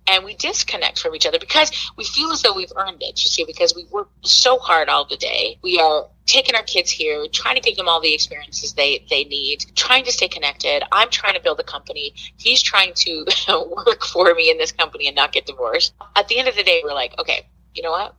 and 0.08 0.26
we 0.26 0.36
disconnect 0.36 1.00
from 1.00 1.16
each 1.16 1.26
other 1.26 1.40
because 1.40 1.72
we 1.96 2.04
feel 2.04 2.32
as 2.32 2.42
though 2.42 2.56
we've 2.56 2.72
earned 2.76 3.02
it, 3.02 3.24
you 3.24 3.30
see, 3.30 3.46
because 3.46 3.76
we 3.76 3.86
work 3.86 4.10
so 4.24 4.58
hard 4.58 4.90
all 4.90 5.06
the 5.06 5.18
day. 5.18 5.60
We 5.62 5.80
are 5.80 6.08
taking 6.30 6.56
our 6.56 6.64
kids 6.64 6.92
here, 6.92 7.26
trying 7.31 7.56
to 7.56 7.62
give 7.62 7.76
them 7.76 7.90
all 7.90 8.00
the 8.00 8.14
experiences 8.14 8.74
they, 8.74 9.04
they 9.10 9.24
need, 9.24 9.66
trying 9.76 10.06
to 10.06 10.12
stay 10.12 10.28
connected. 10.28 10.84
I'm 10.92 11.10
trying 11.10 11.34
to 11.34 11.42
build 11.42 11.60
a 11.60 11.64
company. 11.64 12.14
He's 12.38 12.62
trying 12.62 12.94
to 12.98 13.26
work 13.86 14.04
for 14.04 14.33
me 14.36 14.52
in 14.52 14.57
this 14.57 14.71
company 14.71 15.07
and 15.07 15.16
not 15.16 15.31
get 15.31 15.45
divorced. 15.45 15.94
At 16.16 16.28
the 16.28 16.38
end 16.38 16.48
of 16.48 16.56
the 16.56 16.64
day, 16.64 16.81
we're 16.83 16.94
like, 16.94 17.18
okay, 17.19 17.48
you 17.74 17.81
know 17.81 17.92
what? 17.92 18.16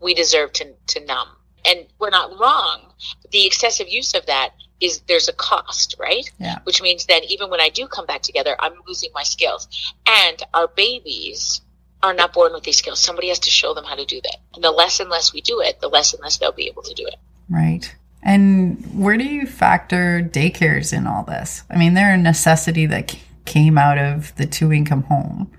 We 0.00 0.14
deserve 0.14 0.52
to, 0.54 0.74
to 0.88 1.04
numb. 1.04 1.28
And 1.64 1.86
we're 1.98 2.10
not 2.10 2.38
wrong. 2.38 2.92
The 3.32 3.44
excessive 3.44 3.88
use 3.88 4.14
of 4.14 4.26
that 4.26 4.50
is 4.80 5.00
there's 5.08 5.28
a 5.28 5.32
cost, 5.32 5.96
right? 5.98 6.30
Yeah. 6.38 6.58
Which 6.62 6.80
means 6.80 7.06
that 7.06 7.24
even 7.24 7.50
when 7.50 7.60
I 7.60 7.70
do 7.70 7.88
come 7.88 8.06
back 8.06 8.22
together, 8.22 8.54
I'm 8.60 8.74
losing 8.86 9.10
my 9.14 9.24
skills. 9.24 9.94
And 10.06 10.40
our 10.54 10.68
babies 10.68 11.62
are 12.02 12.14
not 12.14 12.32
born 12.32 12.52
with 12.52 12.64
these 12.64 12.76
skills. 12.76 13.00
Somebody 13.00 13.28
has 13.28 13.38
to 13.40 13.50
show 13.50 13.74
them 13.74 13.84
how 13.84 13.94
to 13.94 14.04
do 14.04 14.20
that. 14.22 14.36
And 14.54 14.62
the 14.62 14.70
less 14.70 15.00
and 15.00 15.10
less 15.10 15.32
we 15.32 15.40
do 15.40 15.60
it, 15.60 15.80
the 15.80 15.88
less 15.88 16.12
and 16.12 16.22
less 16.22 16.36
they'll 16.36 16.52
be 16.52 16.68
able 16.68 16.82
to 16.82 16.94
do 16.94 17.06
it. 17.06 17.16
Right. 17.48 17.94
And 18.22 18.84
where 18.94 19.16
do 19.16 19.24
you 19.24 19.46
factor 19.46 20.20
daycares 20.20 20.92
in 20.96 21.06
all 21.06 21.24
this? 21.24 21.62
I 21.70 21.76
mean, 21.76 21.94
they're 21.94 22.14
a 22.14 22.18
necessity 22.18 22.86
that 22.86 23.16
came 23.44 23.78
out 23.78 23.98
of 23.98 24.34
the 24.36 24.46
two 24.46 24.72
income 24.72 25.04
home 25.04 25.52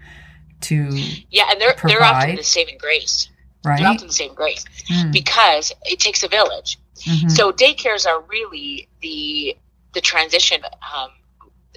to 0.60 0.89
yeah, 1.29 1.46
and 1.50 1.62
they're 1.62 1.74
provide. 1.74 2.00
they're 2.00 2.03
often 2.03 2.36
the 2.36 2.44
saving 2.44 2.77
grace. 2.77 3.29
Right. 3.63 3.79
They're 3.79 3.88
often 3.88 4.08
the 4.08 4.13
saving 4.13 4.36
grace 4.36 4.65
mm. 4.89 5.12
because 5.13 5.72
it 5.86 6.00
takes 6.00 6.24
a 6.24 6.27
village 6.27 6.77
Mm-hmm. 7.06 7.29
So 7.29 7.51
daycares 7.51 8.08
are 8.08 8.22
really 8.22 8.88
the 9.01 9.58
the 9.94 10.01
transition 10.01 10.62
um, 10.63 11.10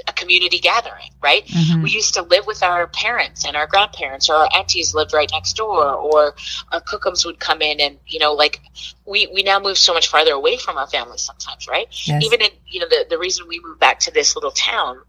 a 0.07 0.12
community 0.12 0.59
gathering, 0.59 1.11
right? 1.23 1.47
Mm-hmm. 1.47 1.83
We 1.83 1.90
used 1.90 2.14
to 2.14 2.23
live 2.23 2.47
with 2.47 2.62
our 2.62 2.87
parents 2.87 3.45
and 3.45 3.57
our 3.57 3.66
grandparents, 3.66 4.28
or 4.28 4.35
our 4.35 4.49
aunties 4.54 4.95
lived 4.95 5.12
right 5.12 5.30
next 5.33 5.54
door, 5.54 5.95
or 5.95 6.35
our 6.73 6.80
kokums 6.80 7.25
would 7.26 7.38
come 7.38 7.62
in, 7.62 7.80
and 7.80 7.99
you 8.07 8.19
know, 8.19 8.33
like 8.33 8.61
we 9.07 9.26
we 9.35 9.42
now 9.42 9.59
move 9.61 9.78
so 9.78 9.95
much 9.95 10.09
farther 10.09 10.33
away 10.33 10.57
from 10.57 10.76
our 10.76 10.87
families 10.87 11.23
sometimes, 11.23 11.66
right? 11.69 11.88
Yes. 12.07 12.23
Even 12.25 12.40
in 12.42 12.50
you 12.66 12.80
know 12.80 12.88
the 12.88 13.07
the 13.09 13.19
reason 13.19 13.47
we 13.49 13.61
moved 13.61 13.80
back 13.80 14.00
to 14.00 14.11
this 14.11 14.35
little 14.35 14.52
town 14.52 15.00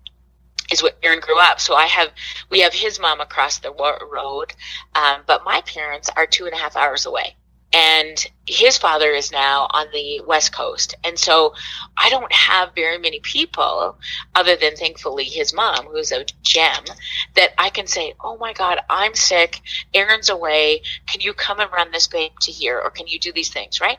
is 0.72 0.82
where 0.82 0.94
Aaron 1.04 1.20
grew 1.20 1.40
up. 1.40 1.60
So 1.60 1.76
I 1.76 1.88
have 1.88 2.10
we 2.50 2.62
have 2.62 2.74
his 2.74 3.00
mom 3.00 3.22
across 3.22 3.60
the 3.60 3.72
road, 3.72 4.54
um, 4.96 5.22
but 5.26 5.44
my 5.44 5.62
parents 5.62 6.10
are 6.16 6.26
two 6.26 6.46
and 6.46 6.54
a 6.54 6.58
half 6.58 6.76
hours 6.76 7.06
away 7.06 7.36
and 7.74 8.28
his 8.46 8.78
father 8.78 9.12
is 9.12 9.32
now 9.32 9.68
on 9.72 9.88
the 9.94 10.22
west 10.28 10.54
coast. 10.54 10.96
And 11.04 11.18
so 11.18 11.54
i 11.98 12.10
don't 12.10 12.32
have 12.34 12.76
very 12.76 12.98
many 12.98 13.20
people 13.20 13.98
other 14.36 14.56
than 14.56 14.76
thankfully 14.76 15.24
his 15.24 15.54
mom 15.54 15.86
who's 15.86 16.12
a 16.12 16.26
gem 16.42 16.84
that 17.36 17.54
i 17.58 17.70
can 17.70 17.88
say 17.88 18.14
oh 18.24 18.38
my 18.38 18.54
god 18.54 18.80
i'm 18.90 19.16
sick. 19.16 19.62
Aaron's 19.94 20.30
away. 20.30 20.82
Can 21.08 21.22
you 21.22 21.34
come 21.34 21.60
and 21.60 21.72
run 21.72 21.92
this 21.92 22.08
babe 22.08 22.32
to 22.42 22.52
here? 22.52 22.80
Or 22.80 22.90
can 22.90 23.08
you 23.08 23.20
do 23.20 23.32
these 23.32 23.52
things? 23.52 23.80
Right? 23.82 23.98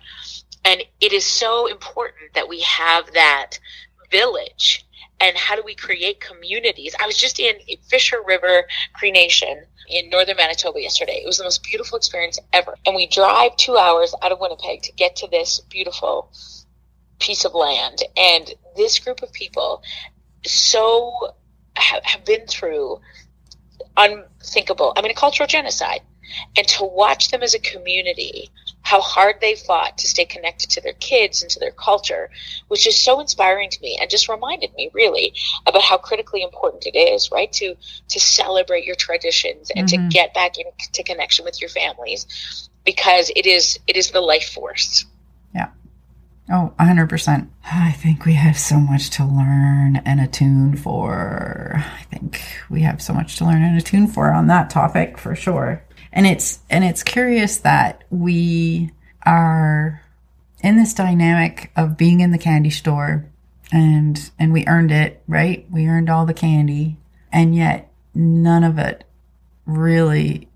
And 0.65 0.83
it 1.01 1.13
is 1.13 1.25
so 1.25 1.67
important 1.67 2.35
that 2.35 2.49
we 2.49 2.61
have 2.61 3.13
that 3.15 3.59
village. 4.11 4.87
And 5.21 5.37
how 5.37 5.55
do 5.55 5.63
we 5.65 5.75
create 5.75 6.21
communities? 6.21 6.95
I 7.01 7.07
was 7.07 7.17
just 7.17 7.39
in 7.39 7.55
Fisher 7.89 8.21
River 8.27 8.65
Cree 8.95 9.13
Nation 9.13 9.65
in 9.89 10.11
northern 10.11 10.37
Manitoba 10.37 10.81
yesterday. 10.81 11.21
It 11.23 11.27
was 11.27 11.39
the 11.39 11.45
most 11.45 11.63
beautiful 11.63 11.99
experience 11.99 12.39
ever. 12.53 12.77
And 12.87 12.95
we 12.95 13.07
drive 13.07 13.57
two 13.57 13.77
hours 13.77 14.15
out 14.23 14.33
of 14.33 14.41
Winnipeg 14.41 14.83
to 14.83 14.93
get 14.93 15.17
to 15.17 15.29
this 15.29 15.61
beautiful 15.61 16.31
piece 17.19 17.45
of 17.45 17.55
land. 17.55 18.03
And 18.17 18.53
this 18.77 18.99
group 18.99 19.23
of 19.23 19.33
people 19.33 19.83
so 20.45 21.35
have, 21.77 22.05
have 22.05 22.25
been 22.25 22.47
through 22.47 23.01
unthinkable, 23.97 24.93
I 24.97 25.03
mean, 25.03 25.11
a 25.11 25.15
cultural 25.15 25.47
genocide. 25.47 26.01
And 26.57 26.67
to 26.69 26.85
watch 26.85 27.31
them 27.31 27.43
as 27.43 27.55
a 27.55 27.59
community, 27.59 28.51
how 28.83 29.01
hard 29.01 29.37
they 29.41 29.55
fought 29.55 29.99
to 29.99 30.09
stay 30.09 30.25
connected 30.25 30.71
to 30.71 30.81
their 30.81 30.93
kids 30.95 31.43
and 31.43 31.51
to 31.51 31.61
their 31.61 31.71
culture, 31.71 32.31
which 32.69 32.87
is 32.87 32.97
so 32.97 33.21
inspiring 33.21 33.71
to 33.71 33.81
me 33.81 33.99
and 34.01 34.11
just 34.11 34.29
reminded 34.29 34.75
me 34.75 34.91
really 34.93 35.33
about 35.67 35.83
how 35.83 35.97
critically 35.97 36.43
important 36.43 36.87
it 36.87 36.97
is, 36.99 37.31
right? 37.31 37.53
To 37.55 37.75
to 38.09 38.21
celebrate 38.21 38.85
your 38.85 38.97
traditions 38.97 39.71
and 39.75 39.89
mm-hmm. 39.89 40.09
to 40.09 40.15
get 40.15 40.35
back 40.35 40.57
into 40.59 41.03
connection 41.05 41.45
with 41.45 41.61
your 41.61 41.71
families 41.71 42.69
because 42.85 43.31
it 43.35 43.47
is 43.47 43.79
it 43.87 43.97
is 43.97 44.11
the 44.11 44.21
life 44.21 44.51
force. 44.51 45.07
Yeah. 45.55 45.69
Oh, 46.51 46.75
100%. 46.81 47.49
I 47.65 47.93
think 47.93 48.25
we 48.25 48.35
have 48.35 48.59
so 48.59 48.79
much 48.79 49.11
to 49.11 49.25
learn 49.25 50.03
and 50.05 50.21
attune 50.21 50.77
for. 50.77 51.75
I 51.77 52.03
think 52.11 52.43
we 52.69 52.83
have 52.83 53.01
so 53.01 53.15
much 53.15 53.37
to 53.37 53.45
learn 53.45 53.63
and 53.63 53.79
attune 53.79 54.09
for 54.09 54.33
on 54.33 54.49
that 54.49 54.69
topic 54.69 55.19
for 55.19 55.37
sure. 55.37 55.85
And 56.13 56.27
it's 56.27 56.61
and 56.69 56.85
it's 56.85 57.03
curious 57.03 57.59
that 57.59 58.05
we 58.11 58.91
are 59.25 60.03
in 60.63 60.77
this 60.77 60.95
dynamic 60.95 61.73
of 61.77 61.97
being 61.97 62.21
in 62.21 62.31
the 62.31 62.39
candy 62.39 62.71
store 62.71 63.27
and 63.73 64.31
and 64.39 64.53
we 64.53 64.67
earned 64.67 64.93
it, 64.93 65.23
right? 65.27 65.67
We 65.71 65.87
earned 65.87 66.11
all 66.11 66.27
the 66.27 66.35
candy 66.35 66.99
and 67.33 67.55
yet 67.55 67.91
none 68.15 68.65
of 68.65 68.79
it 68.79 69.05
really 69.65 70.49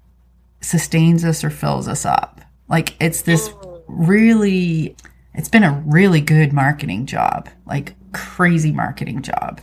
sustains 0.61 1.25
us 1.25 1.43
or 1.43 1.51
fills 1.51 1.89
us 1.89 2.05
up. 2.05 2.41
Like 2.69 2.95
it's 3.01 3.23
this 3.23 3.51
really 3.87 4.97
it's 5.35 5.49
been 5.49 5.65
a 5.65 5.83
really 5.87 6.21
good 6.21 6.53
marketing 6.53 7.07
job, 7.07 7.49
like 7.67 7.95
crazy 8.13 8.73
marketing 8.73 9.23
job. 9.23 9.61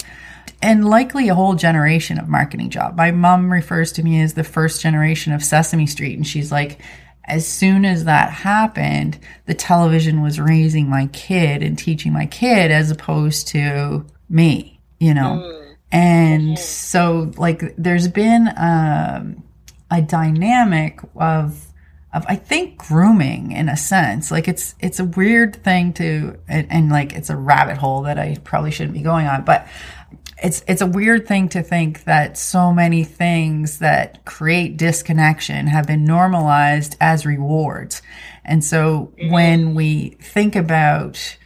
And 0.64 0.90
likely 0.90 1.28
a 1.28 1.36
whole 1.36 1.56
generation 1.56 2.18
of 2.18 2.30
marketing 2.30 2.70
job. 2.70 2.96
My 2.96 3.12
mom 3.12 3.52
refers 3.52 3.92
to 3.94 4.04
me 4.04 4.22
as 4.22 4.34
the 4.34 4.46
first 4.46 4.82
generation 4.82 5.34
of 5.34 5.44
Sesame 5.44 5.86
Street. 5.86 6.16
And 6.16 6.26
she's 6.26 6.54
like, 6.54 6.80
as 7.26 7.46
soon 7.46 7.84
as 7.84 8.06
that 8.06 8.32
happened, 8.32 9.20
the 9.46 9.54
television 9.54 10.22
was 10.22 10.40
raising 10.40 10.90
my 10.90 11.08
kid 11.08 11.64
and 11.64 11.78
teaching 11.78 12.14
my 12.14 12.26
kid 12.28 12.72
as 12.72 12.90
opposed 12.92 13.50
to 13.50 14.06
me, 14.30 14.80
you 15.00 15.14
know? 15.14 15.42
Mm. 15.44 15.76
And 15.92 16.60
so, 16.60 17.32
like, 17.38 17.76
there's 17.78 18.08
been 18.08 18.48
um, 18.58 19.44
a 19.92 20.02
dynamic 20.02 21.02
of 21.16 21.74
of 22.14 22.26
I 22.28 22.36
think 22.36 22.78
grooming 22.78 23.52
in 23.52 23.70
a 23.70 23.76
sense. 23.76 24.30
Like 24.30 24.48
it's 24.48 24.76
it's 24.80 25.00
a 25.00 25.06
weird 25.06 25.56
thing 25.64 25.94
to 25.94 26.38
and, 26.48 26.68
and, 26.72 26.92
like 26.92 27.14
it's 27.14 27.30
a 27.30 27.36
rabbit 27.36 27.78
hole 27.78 28.04
that 28.04 28.20
I 28.20 28.38
probably 28.44 28.72
shouldn't 28.72 28.94
be 28.94 29.02
going 29.02 29.26
on, 29.26 29.44
but 29.44 29.68
it's 30.42 30.64
it's 30.68 30.82
a 30.82 30.88
weird 30.88 31.28
thing 31.28 31.50
to 31.50 31.62
think 31.62 32.06
that 32.06 32.38
so 32.38 32.72
many 32.72 33.04
things 33.04 33.80
that 33.80 34.26
create 34.26 34.78
disconnection 34.78 35.68
have 35.68 35.88
been 35.88 36.06
normalized 36.06 36.96
as 37.00 37.26
rewards. 37.26 38.02
And 38.44 38.64
so 38.64 39.14
mm-hmm. 39.18 39.32
when 39.32 39.76
we 39.76 40.18
think 40.22 40.56
about 40.56 41.38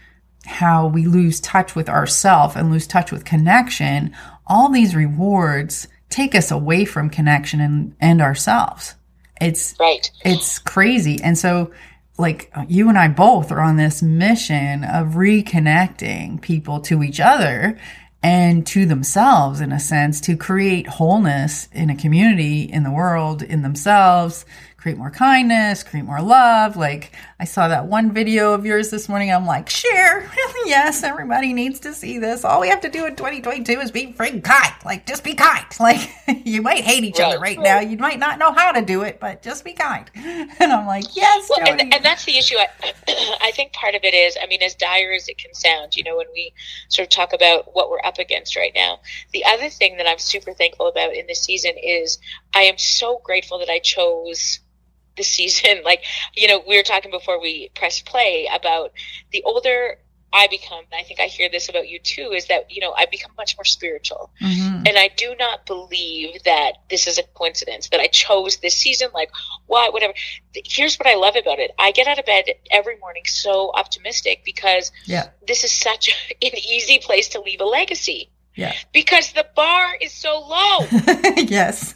how 0.45 0.87
we 0.87 1.05
lose 1.05 1.39
touch 1.41 1.75
with 1.75 1.89
ourself 1.89 2.55
and 2.55 2.71
lose 2.71 2.87
touch 2.87 3.11
with 3.11 3.25
connection, 3.25 4.15
all 4.45 4.69
these 4.69 4.95
rewards 4.95 5.87
take 6.09 6.33
us 6.33 6.51
away 6.51 6.85
from 6.85 7.09
connection 7.09 7.59
and, 7.59 7.95
and 7.99 8.21
ourselves. 8.21 8.95
It's 9.41 9.75
right. 9.79 10.09
It's 10.23 10.57
crazy. 10.59 11.21
And 11.21 11.37
so 11.37 11.71
like 12.17 12.51
you 12.67 12.89
and 12.89 12.97
I 12.97 13.09
both 13.09 13.51
are 13.51 13.59
on 13.61 13.77
this 13.77 14.01
mission 14.01 14.83
of 14.83 15.09
reconnecting 15.09 16.41
people 16.41 16.79
to 16.81 17.03
each 17.03 17.19
other 17.19 17.77
and 18.23 18.65
to 18.67 18.85
themselves 18.85 19.61
in 19.61 19.71
a 19.71 19.79
sense 19.79 20.19
to 20.21 20.35
create 20.35 20.87
wholeness 20.87 21.67
in 21.71 21.89
a 21.89 21.95
community 21.95 22.63
in 22.63 22.83
the 22.83 22.91
world 22.91 23.41
in 23.41 23.61
themselves 23.61 24.45
create 24.87 24.97
more 24.97 25.11
kindness, 25.11 25.83
create 25.83 26.05
more 26.05 26.21
love. 26.21 26.77
Like 26.77 27.11
I 27.41 27.43
saw 27.43 27.67
that 27.67 27.87
one 27.87 28.13
video 28.13 28.53
of 28.53 28.65
yours 28.65 28.89
this 28.89 29.09
morning. 29.09 29.29
I'm 29.29 29.45
like, 29.45 29.69
share. 29.69 30.31
yes, 30.65 31.03
everybody 31.03 31.51
needs 31.51 31.81
to 31.81 31.93
see 31.93 32.19
this. 32.19 32.45
All 32.45 32.61
we 32.61 32.69
have 32.69 32.79
to 32.79 32.89
do 32.89 33.05
in 33.05 33.17
2022 33.17 33.81
is 33.81 33.91
be 33.91 34.13
freaking 34.13 34.41
kind. 34.41 34.73
Like 34.85 35.05
just 35.05 35.25
be 35.25 35.33
kind. 35.33 35.65
Like 35.79 36.09
you 36.45 36.61
might 36.61 36.83
hate 36.83 37.03
each 37.03 37.19
right. 37.19 37.27
other 37.27 37.39
right 37.39 37.59
now. 37.59 37.79
You 37.79 37.97
might 37.97 38.19
not 38.19 38.39
know 38.39 38.51
how 38.51 38.71
to 38.71 38.81
do 38.81 39.03
it, 39.03 39.19
but 39.19 39.41
just 39.41 39.63
be 39.63 39.73
kind. 39.73 40.09
And 40.59 40.73
I'm 40.73 40.85
like, 40.87 41.15
yes, 41.15 41.49
well, 41.49 41.67
and, 41.67 41.93
and, 41.93 42.03
that's 42.03 42.25
the 42.25 42.37
issue. 42.37 42.55
I, 42.57 42.67
I 43.41 43.51
think 43.51 43.73
part 43.73 43.95
of 43.95 44.03
it 44.03 44.13
is, 44.13 44.37
I 44.41 44.47
mean, 44.47 44.61
as 44.63 44.75
dire 44.75 45.13
as 45.13 45.27
it 45.27 45.37
can 45.37 45.53
sound, 45.53 45.95
you 45.95 46.03
know, 46.03 46.17
when 46.17 46.25
we 46.33 46.51
sort 46.89 47.05
of 47.05 47.09
talk 47.11 47.31
about 47.33 47.75
what 47.75 47.89
we're 47.89 48.03
up 48.03 48.17
against 48.17 48.55
right 48.55 48.71
now, 48.73 48.99
the 49.33 49.45
other 49.45 49.69
thing 49.69 49.97
that 49.97 50.07
I'm 50.07 50.17
super 50.17 50.53
thankful 50.53 50.87
about 50.87 51.13
in 51.13 51.27
this 51.27 51.41
season 51.41 51.73
is 51.81 52.17
I 52.55 52.63
am 52.63 52.77
so 52.77 53.21
grateful 53.23 53.59
that 53.59 53.69
I 53.69 53.79
chose 53.79 54.59
the 55.17 55.23
season. 55.23 55.81
Like, 55.87 56.03
you 56.35 56.47
know, 56.47 56.61
we 56.67 56.75
were 56.75 56.83
talking 56.83 57.11
before 57.11 57.39
we 57.41 57.69
pressed 57.73 58.05
play 58.05 58.49
about 58.53 58.91
the 59.31 59.41
older 59.43 59.99
I 60.33 60.47
become, 60.47 60.83
I 60.93 61.03
think 61.03 61.19
I 61.19 61.25
hear 61.25 61.49
this 61.49 61.69
about 61.69 61.87
you 61.87 61.99
too, 61.99 62.31
is 62.33 62.47
that, 62.47 62.69
you 62.69 62.81
know, 62.81 62.93
I 62.95 63.05
become 63.05 63.31
much 63.37 63.55
more 63.57 63.63
spiritual. 63.63 64.29
Mm-hmm. 64.41 64.85
And 64.85 64.97
I 64.97 65.09
do 65.15 65.35
not 65.39 65.65
believe 65.65 66.43
that 66.43 66.73
this 66.89 67.07
is 67.07 67.17
a 67.17 67.23
coincidence 67.23 67.89
that 67.89 68.01
I 68.01 68.07
chose 68.07 68.57
this 68.57 68.75
season. 68.75 69.09
Like, 69.13 69.31
why, 69.67 69.89
whatever. 69.89 70.13
Here's 70.53 70.97
what 70.97 71.07
I 71.07 71.15
love 71.15 71.35
about 71.37 71.59
it 71.59 71.71
I 71.79 71.91
get 71.91 72.07
out 72.07 72.19
of 72.19 72.25
bed 72.25 72.45
every 72.71 72.97
morning 72.97 73.23
so 73.25 73.71
optimistic 73.73 74.41
because 74.43 74.91
yeah. 75.05 75.29
this 75.47 75.63
is 75.63 75.71
such 75.71 76.09
an 76.41 76.57
easy 76.57 76.99
place 76.99 77.29
to 77.29 77.41
leave 77.41 77.61
a 77.61 77.65
legacy. 77.65 78.29
Yeah. 78.53 78.73
Because 78.91 79.31
the 79.31 79.45
bar 79.55 79.95
is 80.01 80.11
so 80.11 80.39
low. 80.39 80.79
yes. 81.37 81.95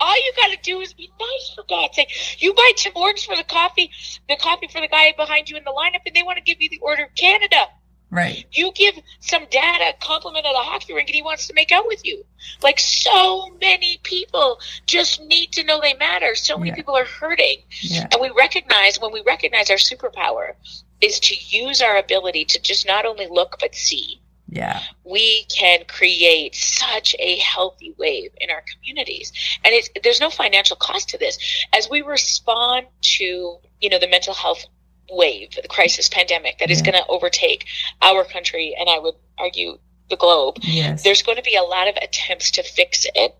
All 0.00 0.16
you 0.16 0.32
got 0.36 0.50
to 0.50 0.58
do 0.62 0.80
is 0.80 0.92
be 0.92 1.10
nice, 1.18 1.52
for 1.54 1.64
God's 1.68 1.96
sake. 1.96 2.42
You 2.42 2.54
buy 2.54 2.72
Tim 2.76 2.92
Hortons 2.94 3.24
for 3.24 3.36
the 3.36 3.44
coffee, 3.44 3.90
the 4.28 4.36
coffee 4.36 4.68
for 4.68 4.80
the 4.80 4.88
guy 4.88 5.12
behind 5.16 5.48
you 5.48 5.56
in 5.56 5.64
the 5.64 5.70
lineup, 5.70 6.02
and 6.06 6.14
they 6.14 6.22
want 6.22 6.36
to 6.38 6.44
give 6.44 6.60
you 6.60 6.68
the 6.68 6.78
order 6.78 7.04
of 7.04 7.14
Canada. 7.14 7.66
Right. 8.10 8.46
You 8.52 8.72
give 8.72 8.94
some 9.20 9.46
dad 9.50 9.80
a 9.82 9.92
compliment 10.04 10.46
at 10.46 10.54
a 10.54 10.58
hockey 10.58 10.94
rink 10.94 11.08
and 11.08 11.14
he 11.14 11.22
wants 11.22 11.48
to 11.48 11.54
make 11.54 11.72
out 11.72 11.86
with 11.86 12.06
you. 12.06 12.24
Like 12.62 12.78
so 12.78 13.48
many 13.60 13.98
people 14.04 14.60
just 14.86 15.20
need 15.22 15.52
to 15.52 15.64
know 15.64 15.80
they 15.80 15.94
matter. 15.94 16.34
So 16.36 16.56
many 16.56 16.70
yeah. 16.70 16.76
people 16.76 16.94
are 16.94 17.04
hurting. 17.04 17.58
Yeah. 17.80 18.06
And 18.12 18.20
we 18.20 18.30
recognize 18.30 19.00
when 19.00 19.12
we 19.12 19.22
recognize 19.26 19.70
our 19.70 19.76
superpower 19.76 20.52
is 21.00 21.18
to 21.20 21.34
use 21.34 21.82
our 21.82 21.96
ability 21.96 22.44
to 22.46 22.62
just 22.62 22.86
not 22.86 23.06
only 23.06 23.26
look 23.28 23.56
but 23.60 23.74
see 23.74 24.22
yeah 24.48 24.80
we 25.04 25.44
can 25.44 25.80
create 25.88 26.54
such 26.54 27.16
a 27.18 27.36
healthy 27.38 27.94
wave 27.98 28.30
in 28.40 28.50
our 28.50 28.62
communities 28.72 29.32
and 29.64 29.74
it's 29.74 29.88
there's 30.02 30.20
no 30.20 30.30
financial 30.30 30.76
cost 30.76 31.08
to 31.08 31.18
this 31.18 31.38
as 31.74 31.88
we 31.90 32.00
respond 32.02 32.86
to 33.00 33.58
you 33.80 33.90
know 33.90 33.98
the 33.98 34.08
mental 34.08 34.34
health 34.34 34.64
wave 35.10 35.50
the 35.62 35.68
crisis 35.68 36.08
pandemic 36.08 36.58
that 36.58 36.68
yeah. 36.68 36.74
is 36.74 36.82
going 36.82 36.94
to 36.94 37.06
overtake 37.08 37.66
our 38.02 38.24
country 38.24 38.74
and 38.78 38.88
i 38.88 38.98
would 38.98 39.14
argue 39.38 39.78
the 40.10 40.16
globe 40.16 40.56
yes. 40.62 41.02
there's 41.02 41.22
going 41.22 41.36
to 41.36 41.42
be 41.42 41.56
a 41.56 41.62
lot 41.62 41.88
of 41.88 41.96
attempts 42.00 42.50
to 42.52 42.62
fix 42.62 43.06
it 43.14 43.34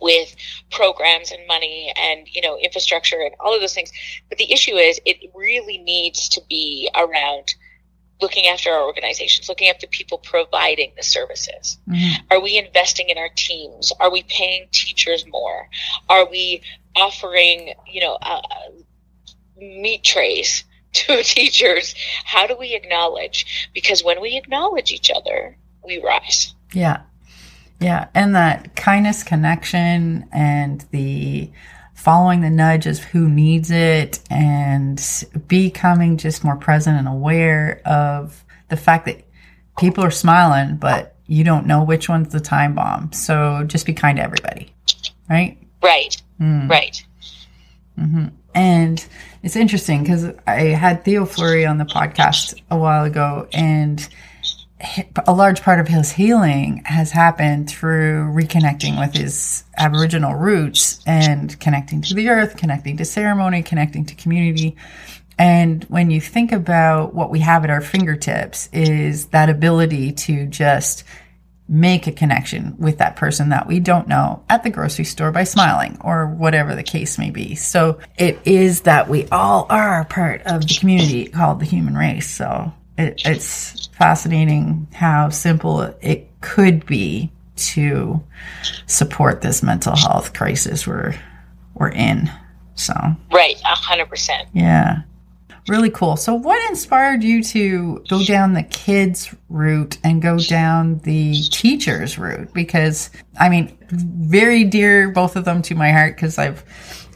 with 0.00 0.34
programs 0.70 1.30
and 1.30 1.46
money 1.46 1.92
and 1.96 2.26
you 2.28 2.42
know 2.42 2.58
infrastructure 2.58 3.20
and 3.20 3.34
all 3.40 3.54
of 3.54 3.60
those 3.60 3.74
things 3.74 3.92
but 4.28 4.38
the 4.38 4.52
issue 4.52 4.74
is 4.74 5.00
it 5.04 5.30
really 5.34 5.78
needs 5.78 6.28
to 6.28 6.40
be 6.48 6.88
around 6.94 7.54
looking 8.20 8.46
after 8.46 8.70
our 8.70 8.84
organizations, 8.84 9.48
looking 9.48 9.68
after 9.68 9.86
people 9.86 10.18
providing 10.18 10.92
the 10.96 11.02
services? 11.02 11.78
Mm-hmm. 11.88 12.26
Are 12.30 12.40
we 12.40 12.58
investing 12.58 13.08
in 13.08 13.18
our 13.18 13.30
teams? 13.34 13.92
Are 14.00 14.10
we 14.10 14.22
paying 14.24 14.68
teachers 14.72 15.26
more? 15.26 15.68
Are 16.08 16.28
we 16.28 16.62
offering, 16.94 17.74
you 17.86 18.00
know, 18.00 18.18
uh, 18.20 18.40
meat 19.58 20.02
trays 20.02 20.64
to 20.92 21.22
teachers? 21.22 21.94
How 22.24 22.46
do 22.46 22.56
we 22.56 22.74
acknowledge? 22.74 23.70
Because 23.74 24.02
when 24.02 24.20
we 24.20 24.36
acknowledge 24.36 24.92
each 24.92 25.10
other, 25.10 25.56
we 25.84 26.02
rise. 26.02 26.54
Yeah. 26.72 27.02
Yeah. 27.80 28.08
And 28.14 28.34
that 28.34 28.74
kindness 28.74 29.22
connection 29.22 30.26
and 30.32 30.80
the 30.92 31.35
following 32.06 32.40
the 32.40 32.50
nudge 32.50 32.86
of 32.86 33.00
who 33.00 33.28
needs 33.28 33.72
it 33.72 34.20
and 34.30 35.24
becoming 35.48 36.16
just 36.16 36.44
more 36.44 36.54
present 36.54 36.96
and 36.96 37.08
aware 37.08 37.82
of 37.84 38.44
the 38.68 38.76
fact 38.76 39.06
that 39.06 39.24
people 39.76 40.04
are 40.04 40.10
smiling, 40.12 40.76
but 40.76 41.16
you 41.26 41.42
don't 41.42 41.66
know 41.66 41.82
which 41.82 42.08
one's 42.08 42.28
the 42.28 42.38
time 42.38 42.76
bomb. 42.76 43.10
So 43.10 43.64
just 43.66 43.86
be 43.86 43.92
kind 43.92 44.18
to 44.18 44.22
everybody. 44.22 44.72
Right? 45.28 45.58
Right. 45.82 46.22
Mm. 46.40 46.70
Right. 46.70 47.04
Mm-hmm. 47.98 48.26
And 48.54 49.04
it's 49.42 49.56
interesting 49.56 50.02
because 50.02 50.26
I 50.46 50.60
had 50.60 51.04
Theo 51.04 51.26
Fleury 51.26 51.66
on 51.66 51.78
the 51.78 51.84
podcast 51.86 52.54
a 52.70 52.78
while 52.78 53.02
ago, 53.02 53.48
and 53.52 54.08
a 55.26 55.32
large 55.32 55.62
part 55.62 55.80
of 55.80 55.88
his 55.88 56.12
healing 56.12 56.82
has 56.84 57.10
happened 57.10 57.70
through 57.70 58.32
reconnecting 58.34 58.98
with 58.98 59.14
his 59.14 59.64
Aboriginal 59.78 60.34
roots 60.34 61.00
and 61.06 61.58
connecting 61.60 62.02
to 62.02 62.14
the 62.14 62.28
earth, 62.28 62.56
connecting 62.56 62.96
to 62.98 63.04
ceremony, 63.04 63.62
connecting 63.62 64.04
to 64.04 64.14
community. 64.14 64.76
And 65.38 65.84
when 65.84 66.10
you 66.10 66.20
think 66.20 66.52
about 66.52 67.14
what 67.14 67.30
we 67.30 67.40
have 67.40 67.64
at 67.64 67.70
our 67.70 67.80
fingertips 67.80 68.68
is 68.72 69.26
that 69.28 69.48
ability 69.48 70.12
to 70.12 70.46
just 70.46 71.04
make 71.68 72.06
a 72.06 72.12
connection 72.12 72.76
with 72.78 72.98
that 72.98 73.16
person 73.16 73.48
that 73.48 73.66
we 73.66 73.80
don't 73.80 74.06
know 74.06 74.42
at 74.48 74.62
the 74.62 74.70
grocery 74.70 75.04
store 75.04 75.32
by 75.32 75.42
smiling 75.42 75.98
or 76.00 76.26
whatever 76.26 76.74
the 76.74 76.82
case 76.82 77.18
may 77.18 77.30
be. 77.30 77.54
So 77.54 77.98
it 78.16 78.38
is 78.44 78.82
that 78.82 79.08
we 79.08 79.26
all 79.28 79.66
are 79.68 80.04
part 80.04 80.42
of 80.42 80.66
the 80.66 80.74
community 80.78 81.26
called 81.26 81.60
the 81.60 81.66
human 81.66 81.96
race. 81.96 82.30
So 82.30 82.72
it, 82.98 83.22
it's 83.24 83.86
fascinating 83.88 84.88
how 84.94 85.28
simple 85.28 85.80
it 86.00 86.28
could 86.40 86.86
be 86.86 87.30
to 87.56 88.22
support 88.86 89.40
this 89.40 89.62
mental 89.62 89.96
health 89.96 90.34
crisis 90.34 90.86
we're 90.86 91.14
we're 91.74 91.90
in. 91.90 92.30
So 92.74 92.94
right, 93.32 93.56
a 93.62 93.74
hundred 93.74 94.08
percent. 94.08 94.48
Yeah. 94.52 95.02
Really 95.68 95.90
cool. 95.90 96.16
So, 96.16 96.32
what 96.32 96.64
inspired 96.70 97.24
you 97.24 97.42
to 97.42 98.04
go 98.08 98.22
down 98.22 98.52
the 98.52 98.62
kids 98.62 99.34
route 99.48 99.98
and 100.04 100.22
go 100.22 100.38
down 100.38 100.98
the 101.00 101.42
teachers 101.50 102.18
route? 102.18 102.52
Because, 102.54 103.10
I 103.40 103.48
mean, 103.48 103.76
very 103.90 104.62
dear 104.62 105.10
both 105.10 105.34
of 105.34 105.44
them 105.44 105.62
to 105.62 105.74
my 105.74 105.90
heart 105.90 106.14
because 106.14 106.38
I've 106.38 106.64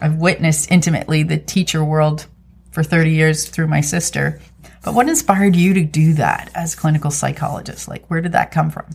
I've 0.00 0.16
witnessed 0.16 0.68
intimately 0.72 1.22
the 1.22 1.36
teacher 1.36 1.84
world 1.84 2.26
for 2.72 2.82
30 2.82 3.12
years 3.12 3.48
through 3.48 3.68
my 3.68 3.80
sister. 3.80 4.40
But 4.82 4.94
what 4.94 5.08
inspired 5.08 5.56
you 5.56 5.74
to 5.74 5.84
do 5.84 6.14
that 6.14 6.50
as 6.54 6.74
clinical 6.74 7.10
psychologist? 7.10 7.88
Like, 7.88 8.06
where 8.06 8.20
did 8.20 8.32
that 8.32 8.50
come 8.50 8.70
from? 8.70 8.86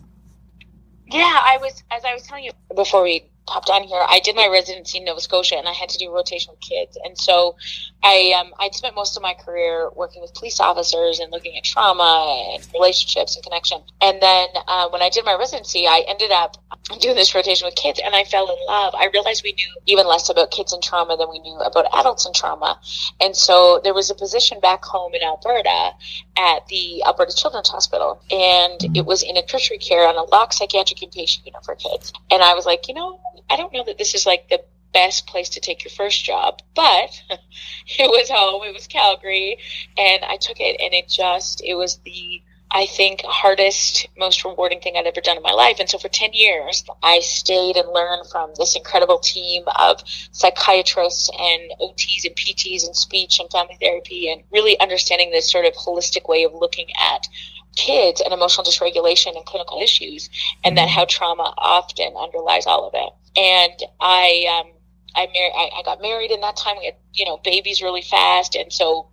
Yeah, 1.07 1.39
I 1.43 1.57
was, 1.61 1.83
as 1.91 2.03
I 2.03 2.13
was 2.13 2.23
telling 2.23 2.43
you 2.43 2.51
before 2.75 3.03
we 3.03 3.29
popped 3.47 3.69
on 3.69 3.83
here, 3.83 4.01
I 4.07 4.19
did 4.19 4.35
my 4.35 4.47
residency 4.47 4.97
in 4.97 5.05
Nova 5.05 5.21
Scotia 5.21 5.57
and 5.57 5.67
I 5.67 5.73
had 5.73 5.89
to 5.89 5.97
do 5.97 6.11
rotation 6.11 6.51
with 6.51 6.61
kids. 6.61 6.97
And 7.03 7.17
so 7.17 7.55
I, 8.03 8.33
um, 8.39 8.53
I'd 8.59 8.73
spent 8.75 8.95
most 8.95 9.15
of 9.15 9.23
my 9.23 9.33
career 9.33 9.89
working 9.95 10.21
with 10.21 10.33
police 10.33 10.59
officers 10.59 11.19
and 11.19 11.31
looking 11.31 11.55
at 11.57 11.63
trauma 11.63 12.53
and 12.53 12.67
relationships 12.73 13.35
and 13.35 13.43
connection. 13.43 13.81
And 14.01 14.21
then 14.21 14.47
uh, 14.67 14.89
when 14.89 15.01
I 15.01 15.09
did 15.09 15.25
my 15.25 15.35
residency, 15.35 15.87
I 15.87 16.03
ended 16.07 16.31
up 16.31 16.57
doing 16.99 17.15
this 17.15 17.33
rotation 17.33 17.65
with 17.65 17.75
kids 17.75 17.99
and 18.03 18.15
I 18.15 18.23
fell 18.23 18.49
in 18.49 18.57
love. 18.67 18.93
I 18.95 19.09
realized 19.13 19.43
we 19.43 19.53
knew 19.53 19.75
even 19.85 20.07
less 20.07 20.29
about 20.29 20.51
kids 20.51 20.73
and 20.73 20.81
trauma 20.81 21.17
than 21.17 21.29
we 21.29 21.39
knew 21.39 21.57
about 21.59 21.85
adults 21.93 22.25
and 22.25 22.35
trauma. 22.35 22.79
And 23.19 23.35
so 23.35 23.81
there 23.83 23.93
was 23.93 24.09
a 24.09 24.15
position 24.15 24.59
back 24.59 24.83
home 24.83 25.13
in 25.13 25.21
Alberta 25.23 25.91
at 26.37 26.67
the 26.67 27.03
Alberta 27.05 27.35
Children's 27.35 27.69
Hospital 27.69 28.21
and 28.31 28.97
it 28.97 29.05
was 29.05 29.23
in 29.23 29.37
a 29.37 29.41
tertiary 29.41 29.77
care 29.77 30.07
on 30.07 30.15
a 30.15 30.23
locked 30.23 30.53
psychiatric 30.53 30.99
inpatient 30.99 31.45
unit 31.45 31.63
for 31.63 31.75
kids. 31.75 32.13
And 32.31 32.41
I 32.41 32.53
was 32.53 32.65
like, 32.65 32.87
you 32.87 32.93
know, 32.93 33.19
I 33.49 33.55
don't 33.57 33.73
know 33.73 33.83
that 33.85 33.97
this 33.97 34.15
is 34.15 34.25
like 34.25 34.49
the 34.49 34.63
best 34.95 35.27
place 35.27 35.49
to 35.49 35.59
take 35.59 35.83
your 35.83 35.91
first 35.91 36.23
job, 36.23 36.61
but 36.73 37.21
it 37.29 38.09
was 38.09 38.29
home, 38.29 38.63
it 38.63 38.73
was 38.73 38.87
Calgary, 38.87 39.57
and 39.97 40.23
I 40.23 40.37
took 40.37 40.59
it, 40.59 40.79
and 40.79 40.93
it 40.93 41.09
just, 41.09 41.61
it 41.63 41.75
was 41.75 41.97
the, 42.05 42.41
I 42.71 42.85
think, 42.85 43.21
hardest, 43.25 44.07
most 44.17 44.45
rewarding 44.45 44.79
thing 44.79 44.95
I'd 44.95 45.05
ever 45.05 45.19
done 45.19 45.35
in 45.35 45.43
my 45.43 45.51
life. 45.51 45.81
And 45.81 45.89
so 45.89 45.97
for 45.97 46.07
10 46.07 46.31
years, 46.31 46.85
I 47.03 47.19
stayed 47.19 47.75
and 47.75 47.91
learned 47.91 48.29
from 48.31 48.51
this 48.57 48.77
incredible 48.77 49.19
team 49.19 49.63
of 49.77 50.01
psychiatrists 50.31 51.29
and 51.37 51.73
OTs 51.81 52.25
and 52.25 52.35
PTs 52.35 52.85
and 52.85 52.95
speech 52.95 53.39
and 53.39 53.51
family 53.51 53.77
therapy, 53.81 54.31
and 54.31 54.43
really 54.49 54.79
understanding 54.79 55.29
this 55.29 55.51
sort 55.51 55.65
of 55.65 55.73
holistic 55.73 56.29
way 56.29 56.43
of 56.45 56.53
looking 56.53 56.87
at 56.97 57.27
kids 57.75 58.21
and 58.21 58.33
emotional 58.33 58.65
dysregulation 58.65 59.35
and 59.35 59.45
clinical 59.45 59.81
issues, 59.81 60.29
and 60.63 60.77
then 60.77 60.87
mm-hmm. 60.87 60.95
how 60.95 61.05
trauma 61.05 61.53
often 61.57 62.13
underlies 62.15 62.65
all 62.65 62.87
of 62.87 62.93
it. 62.93 63.09
And 63.35 63.73
I, 63.99 64.63
um, 64.63 64.71
I 65.15 65.27
married, 65.33 65.53
I, 65.55 65.79
I 65.79 65.83
got 65.83 66.01
married 66.01 66.31
in 66.31 66.41
that 66.41 66.55
time. 66.55 66.77
We 66.79 66.85
had, 66.85 66.95
you 67.13 67.25
know, 67.25 67.37
babies 67.43 67.81
really 67.81 68.01
fast. 68.01 68.55
And 68.55 68.71
so 68.71 69.09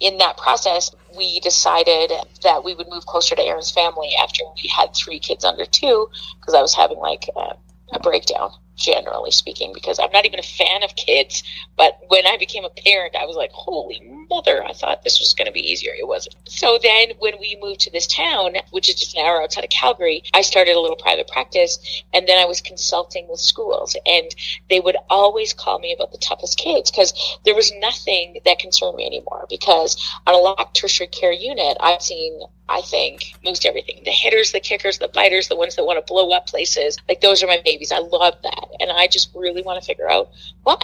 in 0.00 0.18
that 0.18 0.36
process, 0.36 0.90
we 1.16 1.40
decided 1.40 2.12
that 2.42 2.64
we 2.64 2.74
would 2.74 2.88
move 2.88 3.06
closer 3.06 3.34
to 3.36 3.42
Aaron's 3.42 3.70
family 3.70 4.10
after 4.22 4.44
we 4.62 4.68
had 4.68 4.94
three 4.94 5.18
kids 5.18 5.44
under 5.44 5.66
two, 5.66 6.08
because 6.40 6.54
I 6.54 6.62
was 6.62 6.74
having 6.74 6.98
like 6.98 7.28
a, 7.36 7.56
a 7.92 8.00
breakdown 8.00 8.52
generally 8.80 9.30
speaking, 9.30 9.72
because 9.72 9.98
I'm 9.98 10.10
not 10.12 10.26
even 10.26 10.40
a 10.40 10.42
fan 10.42 10.82
of 10.82 10.96
kids. 10.96 11.42
But 11.76 12.00
when 12.08 12.26
I 12.26 12.36
became 12.36 12.64
a 12.64 12.70
parent, 12.70 13.14
I 13.14 13.26
was 13.26 13.36
like, 13.36 13.52
holy 13.52 14.00
mother, 14.28 14.64
I 14.64 14.72
thought 14.72 15.04
this 15.04 15.20
was 15.20 15.34
going 15.34 15.46
to 15.46 15.52
be 15.52 15.60
easier. 15.60 15.92
It 15.92 16.08
wasn't. 16.08 16.36
So 16.46 16.78
then 16.82 17.10
when 17.18 17.34
we 17.40 17.58
moved 17.60 17.80
to 17.80 17.90
this 17.90 18.06
town, 18.06 18.54
which 18.70 18.88
is 18.88 18.96
just 18.96 19.16
an 19.16 19.24
hour 19.24 19.42
outside 19.42 19.64
of 19.64 19.70
Calgary, 19.70 20.22
I 20.34 20.42
started 20.42 20.74
a 20.74 20.80
little 20.80 20.96
private 20.96 21.28
practice. 21.28 21.78
And 22.12 22.26
then 22.26 22.38
I 22.38 22.46
was 22.46 22.60
consulting 22.60 23.28
with 23.28 23.40
schools. 23.40 23.96
And 24.06 24.34
they 24.68 24.80
would 24.80 24.96
always 25.08 25.52
call 25.52 25.78
me 25.78 25.92
about 25.92 26.12
the 26.12 26.18
toughest 26.18 26.58
kids 26.58 26.90
because 26.90 27.38
there 27.44 27.54
was 27.54 27.72
nothing 27.80 28.40
that 28.44 28.58
concerned 28.58 28.96
me 28.96 29.06
anymore. 29.06 29.46
Because 29.48 29.96
on 30.26 30.34
a 30.34 30.38
locked 30.38 30.76
tertiary 30.76 31.08
care 31.08 31.32
unit, 31.32 31.76
I've 31.80 32.02
seen 32.02 32.40
I 32.70 32.82
think, 32.82 33.34
most 33.44 33.66
everything. 33.66 34.02
The 34.04 34.12
hitters, 34.12 34.52
the 34.52 34.60
kickers, 34.60 34.98
the 34.98 35.08
biters, 35.08 35.48
the 35.48 35.56
ones 35.56 35.74
that 35.74 35.84
want 35.84 35.98
to 35.98 36.12
blow 36.12 36.30
up 36.30 36.46
places. 36.46 36.96
Like 37.08 37.20
those 37.20 37.42
are 37.42 37.48
my 37.48 37.60
babies. 37.64 37.90
I 37.90 37.98
love 37.98 38.36
that. 38.44 38.68
And 38.78 38.92
I 38.92 39.08
just 39.08 39.30
really 39.34 39.62
want 39.62 39.82
to 39.82 39.86
figure 39.86 40.08
out 40.08 40.30
why. 40.62 40.76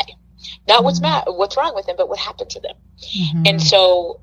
Not 0.66 0.78
mm-hmm. 0.78 0.84
what's 0.84 1.00
mad, 1.00 1.24
what's 1.28 1.56
wrong 1.56 1.76
with 1.76 1.86
them, 1.86 1.94
but 1.96 2.08
what 2.08 2.18
happened 2.18 2.50
to 2.50 2.60
them. 2.60 2.74
Mm-hmm. 2.98 3.42
And 3.46 3.62
so 3.62 4.20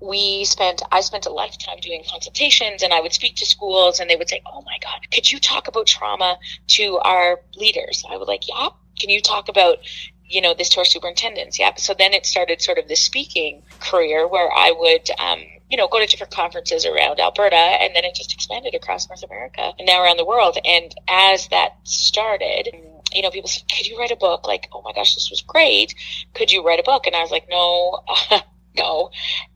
we 0.00 0.44
spent 0.46 0.82
I 0.90 1.02
spent 1.02 1.26
a 1.26 1.30
lifetime 1.30 1.76
doing 1.80 2.02
consultations 2.10 2.82
and 2.82 2.94
I 2.94 3.00
would 3.00 3.12
speak 3.12 3.36
to 3.36 3.46
schools 3.46 4.00
and 4.00 4.08
they 4.08 4.16
would 4.16 4.30
say, 4.30 4.40
Oh 4.46 4.62
my 4.62 4.78
God, 4.82 5.00
could 5.12 5.30
you 5.30 5.38
talk 5.38 5.68
about 5.68 5.86
trauma 5.86 6.38
to 6.68 6.98
our 6.98 7.42
leaders? 7.56 8.04
I 8.10 8.16
would 8.16 8.26
like, 8.26 8.48
Yeah. 8.48 8.70
Can 8.98 9.10
you 9.10 9.20
talk 9.20 9.48
about 9.48 9.78
you 10.24 10.40
know 10.40 10.54
this 10.54 10.70
to 10.70 10.78
our 10.78 10.84
superintendents 10.84 11.58
yeah 11.58 11.74
so 11.76 11.92
then 11.92 12.14
it 12.14 12.24
started 12.24 12.62
sort 12.62 12.78
of 12.78 12.88
the 12.88 12.96
speaking 12.96 13.62
career 13.80 14.26
where 14.26 14.50
i 14.52 14.72
would 14.72 15.10
um, 15.18 15.40
you 15.72 15.78
know, 15.78 15.88
go 15.88 15.98
to 15.98 16.06
different 16.06 16.34
conferences 16.34 16.84
around 16.84 17.18
Alberta, 17.18 17.56
and 17.56 17.96
then 17.96 18.04
it 18.04 18.14
just 18.14 18.34
expanded 18.34 18.74
across 18.74 19.08
North 19.08 19.24
America 19.24 19.72
and 19.78 19.86
now 19.86 20.02
around 20.02 20.18
the 20.18 20.24
world. 20.24 20.58
And 20.66 20.94
as 21.08 21.48
that 21.48 21.78
started, 21.84 22.68
you 23.14 23.22
know, 23.22 23.30
people 23.30 23.48
said, 23.48 23.64
"Could 23.74 23.86
you 23.86 23.98
write 23.98 24.10
a 24.10 24.16
book?" 24.16 24.46
Like, 24.46 24.68
"Oh 24.70 24.82
my 24.82 24.92
gosh, 24.92 25.14
this 25.14 25.30
was 25.30 25.40
great. 25.40 25.94
Could 26.34 26.52
you 26.52 26.62
write 26.62 26.78
a 26.78 26.82
book?" 26.82 27.06
And 27.06 27.16
I 27.16 27.22
was 27.22 27.30
like, 27.30 27.48
"No, 27.48 28.02
uh, 28.06 28.40
no." 28.76 29.10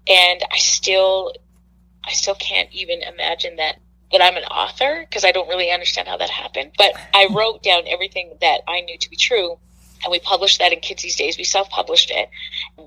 And 0.06 0.42
I 0.50 0.56
still, 0.56 1.34
I 2.02 2.12
still 2.12 2.34
can't 2.34 2.72
even 2.72 3.02
imagine 3.02 3.56
that 3.56 3.76
that 4.10 4.22
I'm 4.22 4.36
an 4.36 4.44
author 4.44 5.04
because 5.06 5.24
I 5.24 5.32
don't 5.32 5.48
really 5.48 5.70
understand 5.70 6.08
how 6.08 6.16
that 6.16 6.30
happened. 6.30 6.72
But 6.78 6.94
I 7.12 7.28
wrote 7.30 7.62
down 7.62 7.82
everything 7.86 8.38
that 8.40 8.62
I 8.66 8.80
knew 8.80 8.96
to 8.96 9.10
be 9.10 9.16
true 9.16 9.58
and 10.02 10.10
we 10.10 10.18
published 10.18 10.58
that 10.58 10.72
in 10.72 10.80
Kids 10.80 11.02
These 11.02 11.16
Days. 11.16 11.38
We 11.38 11.44
self-published 11.44 12.10
it. 12.10 12.28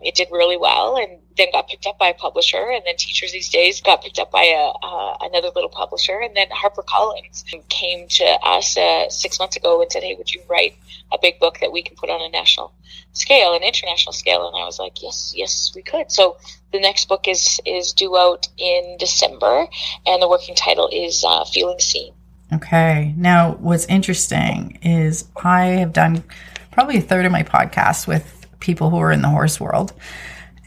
It 0.04 0.16
did 0.16 0.28
really 0.32 0.58
well, 0.58 0.98
and 0.98 1.20
then 1.38 1.48
got 1.52 1.68
picked 1.68 1.86
up 1.88 1.98
by 1.98 2.10
a 2.10 2.14
publisher. 2.14 2.70
And 2.70 2.84
then 2.86 2.96
Teachers 2.98 3.32
These 3.32 3.50
Days 3.50 3.82
got 3.82 4.04
picked 4.04 4.20
up 4.20 4.32
by 4.32 4.44
a 4.44 4.86
uh, 4.86 5.18
another 5.22 5.50
little 5.56 5.70
publisher. 5.70 6.20
And 6.20 6.36
then 6.36 6.48
HarperCollins 6.50 7.44
came 7.70 8.08
to 8.08 8.26
us 8.26 8.78
uh, 8.78 9.10
six 9.10 9.40
months 9.40 9.56
ago 9.56 9.82
and 9.82 9.92
said, 9.92 10.04
"Hey, 10.04 10.16
would 10.16 10.34
you 10.34 10.42
write 10.50 10.76
a 11.12 11.18
big 11.22 11.40
book 11.40 11.60
that 11.62 11.72
we 11.72 11.82
can 11.82 11.96
put 11.96 12.10
on 12.10 12.22
a 12.22 12.30
national 12.30 12.74
scale, 13.14 13.54
an 13.54 13.64
international 13.64 14.14
scale?" 14.14 14.48
And 14.48 14.56
I 14.56 14.66
was 14.66 14.80
like, 14.80 15.02
"Yes, 15.02 15.34
yes, 15.36 15.72
we 15.76 15.82
could." 15.82 16.12
So 16.12 16.38
the 16.72 16.80
next 16.80 17.08
book 17.08 17.28
is 17.28 17.60
is 17.66 17.94
due 17.94 18.18
out 18.18 18.48
in 18.58 18.98
December, 19.00 19.68
and 20.06 20.22
the 20.22 20.30
working 20.30 20.56
title 20.56 20.90
is 20.92 21.24
uh, 21.28 21.46
"Feeling 21.46 21.80
Seen." 21.80 22.14
Okay. 22.52 23.14
Now, 23.16 23.58
what's 23.60 23.86
interesting 23.86 24.80
is 24.82 25.26
I 25.44 25.66
have 25.66 25.94
done 25.94 26.24
probably 26.72 26.98
a 26.98 27.02
third 27.02 27.26
of 27.26 27.32
my 27.32 27.44
podcast 27.44 28.08
with 28.08 28.48
people 28.60 28.90
who 28.90 28.98
are 28.98 29.12
in 29.12 29.22
the 29.22 29.30
horse 29.30 29.60
world. 29.60 29.94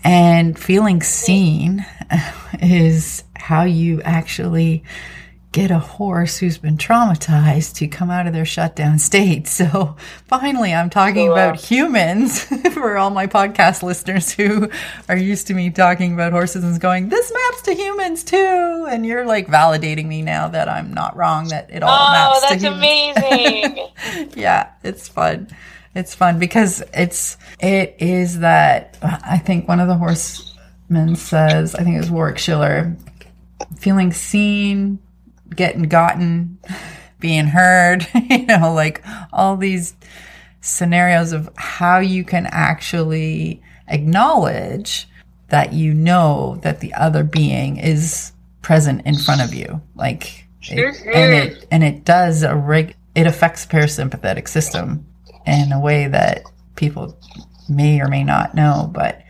And 0.04 0.58
feeling 0.58 1.02
seen 1.02 1.86
is 2.60 3.24
how 3.36 3.64
you 3.64 4.02
actually 4.02 4.82
get 5.52 5.70
a 5.70 5.78
horse 5.78 6.38
who's 6.38 6.56
been 6.56 6.78
traumatized 6.78 7.74
to 7.74 7.86
come 7.86 8.10
out 8.10 8.26
of 8.26 8.32
their 8.32 8.44
shutdown 8.44 8.98
state. 8.98 9.46
So 9.62 9.96
finally, 10.26 10.74
I'm 10.74 10.90
talking 10.90 11.28
oh, 11.28 11.32
wow. 11.32 11.50
about 11.50 11.60
humans 11.60 12.42
for 12.72 12.96
all 12.96 13.10
my 13.10 13.26
podcast 13.26 13.82
listeners 13.82 14.32
who 14.32 14.70
are 15.08 15.16
used 15.16 15.46
to 15.48 15.54
me 15.54 15.70
talking 15.70 16.14
about 16.14 16.32
horses 16.32 16.64
and 16.64 16.80
going, 16.80 17.10
this 17.10 17.30
maps 17.32 17.62
to 17.62 17.74
humans 17.74 18.24
too. 18.24 18.86
And 18.90 19.06
you're 19.06 19.26
like 19.26 19.46
validating 19.46 20.06
me 20.06 20.22
now 20.22 20.48
that 20.48 20.68
I'm 20.68 20.92
not 20.92 21.16
wrong, 21.16 21.48
that 21.48 21.70
it 21.70 21.82
all 21.82 21.90
oh, 21.90 22.12
maps 22.12 22.48
to 22.48 22.56
humans. 22.56 23.14
Oh, 23.18 23.20
that's 23.20 24.16
amazing. 24.16 24.40
yeah, 24.42 24.70
it's 24.82 25.06
fun 25.06 25.48
it's 25.94 26.14
fun 26.14 26.38
because 26.38 26.82
it's 26.94 27.36
it 27.60 27.96
is 27.98 28.40
that 28.40 28.96
I 29.02 29.38
think 29.38 29.68
one 29.68 29.80
of 29.80 29.88
the 29.88 29.96
horsemen 29.96 31.16
says 31.16 31.74
I 31.74 31.84
think 31.84 31.96
it 31.96 32.00
was 32.00 32.10
Warwick 32.10 32.38
Schiller, 32.38 32.96
feeling 33.76 34.12
seen, 34.12 34.98
getting 35.54 35.84
gotten, 35.84 36.58
being 37.20 37.46
heard, 37.46 38.06
you 38.14 38.46
know, 38.46 38.72
like 38.72 39.04
all 39.32 39.56
these 39.56 39.94
scenarios 40.60 41.32
of 41.32 41.50
how 41.56 41.98
you 41.98 42.24
can 42.24 42.46
actually 42.46 43.62
acknowledge 43.88 45.08
that 45.48 45.72
you 45.74 45.92
know 45.92 46.58
that 46.62 46.80
the 46.80 46.94
other 46.94 47.22
being 47.22 47.76
is 47.76 48.32
present 48.62 49.04
in 49.04 49.16
front 49.16 49.42
of 49.42 49.52
you. 49.52 49.82
Like, 49.94 50.46
it, 50.62 50.78
and 51.06 51.32
it 51.32 51.66
and 51.70 51.84
it 51.84 52.04
does 52.04 52.42
a 52.42 52.56
rig. 52.56 52.96
It 53.14 53.26
affects 53.26 53.66
parasympathetic 53.66 54.48
system 54.48 55.06
in 55.46 55.72
a 55.72 55.80
way 55.80 56.08
that 56.08 56.44
people 56.76 57.18
may 57.68 58.00
or 58.00 58.08
may 58.08 58.24
not 58.24 58.54
know, 58.54 58.90
but 58.92 59.22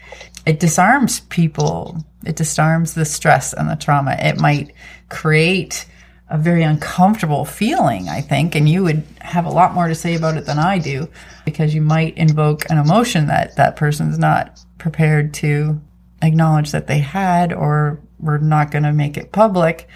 it 0.46 0.60
disarms 0.60 1.20
people. 1.20 2.04
It 2.24 2.36
disarms 2.36 2.94
the 2.94 3.04
stress 3.04 3.52
and 3.52 3.68
the 3.68 3.76
trauma. 3.76 4.16
It 4.18 4.40
might 4.40 4.72
create 5.08 5.86
a 6.28 6.38
very 6.38 6.62
uncomfortable 6.62 7.44
feeling, 7.44 8.08
I 8.08 8.22
think, 8.22 8.54
and 8.54 8.68
you 8.68 8.82
would 8.84 9.04
have 9.20 9.44
a 9.44 9.50
lot 9.50 9.74
more 9.74 9.88
to 9.88 9.94
say 9.94 10.14
about 10.14 10.36
it 10.36 10.46
than 10.46 10.58
I 10.58 10.78
do 10.78 11.08
because 11.44 11.74
you 11.74 11.82
might 11.82 12.16
invoke 12.16 12.68
an 12.70 12.78
emotion 12.78 13.26
that 13.26 13.56
that 13.56 13.76
person's 13.76 14.18
not 14.18 14.58
prepared 14.78 15.34
to 15.34 15.80
acknowledge 16.22 16.70
that 16.70 16.86
they 16.86 16.98
had 16.98 17.52
or 17.52 18.00
we're 18.18 18.38
not 18.38 18.70
going 18.70 18.84
to 18.84 18.92
make 18.92 19.18
it 19.18 19.32
public. 19.32 19.88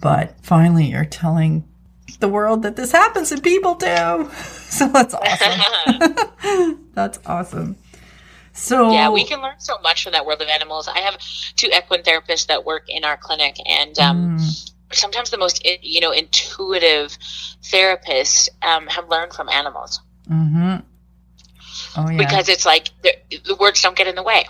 But 0.00 0.34
finally, 0.42 0.86
you're 0.86 1.04
telling 1.04 1.68
the 2.20 2.28
world 2.28 2.62
that 2.62 2.76
this 2.76 2.92
happens 2.92 3.30
to 3.30 3.40
people 3.40 3.74
too. 3.76 4.30
So 4.76 4.88
that's 4.88 5.14
awesome. 5.14 6.86
that's 6.92 7.18
awesome. 7.24 7.76
So 8.52 8.90
yeah, 8.92 9.08
we 9.10 9.24
can 9.24 9.40
learn 9.40 9.58
so 9.58 9.78
much 9.82 10.02
from 10.02 10.12
that 10.12 10.26
world 10.26 10.42
of 10.42 10.48
animals. 10.48 10.88
I 10.88 10.98
have 10.98 11.18
two 11.56 11.68
equine 11.68 12.02
therapists 12.02 12.46
that 12.48 12.66
work 12.66 12.84
in 12.88 13.04
our 13.04 13.16
clinic, 13.16 13.56
and 13.66 13.98
um, 13.98 14.38
mm. 14.38 14.70
sometimes 14.92 15.30
the 15.30 15.38
most 15.38 15.64
you 15.82 16.00
know 16.00 16.10
intuitive 16.10 17.16
therapists 17.62 18.48
um, 18.62 18.86
have 18.88 19.08
learned 19.08 19.32
from 19.32 19.48
animals. 19.48 20.00
Mm-hmm. 20.28 20.76
Oh 21.96 22.10
yeah, 22.10 22.18
because 22.18 22.48
it's 22.48 22.66
like 22.66 22.88
the 23.02 23.56
words 23.60 23.80
don't 23.80 23.96
get 23.96 24.08
in 24.08 24.14
the 24.14 24.22
way. 24.22 24.46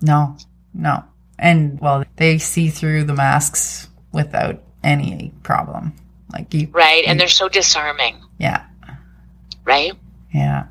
No, 0.00 0.36
no, 0.72 1.04
and 1.38 1.80
well, 1.80 2.04
they 2.16 2.38
see 2.38 2.68
through 2.68 3.04
the 3.04 3.14
masks 3.14 3.88
without 4.12 4.62
any 4.82 5.32
problem. 5.42 5.94
Like 6.32 6.52
you, 6.52 6.68
right? 6.72 7.04
You, 7.04 7.10
and 7.10 7.20
they're 7.20 7.28
so 7.28 7.48
disarming. 7.48 8.22
Yeah. 8.38 8.64
Right. 9.64 9.92
Yeah. 10.32 10.66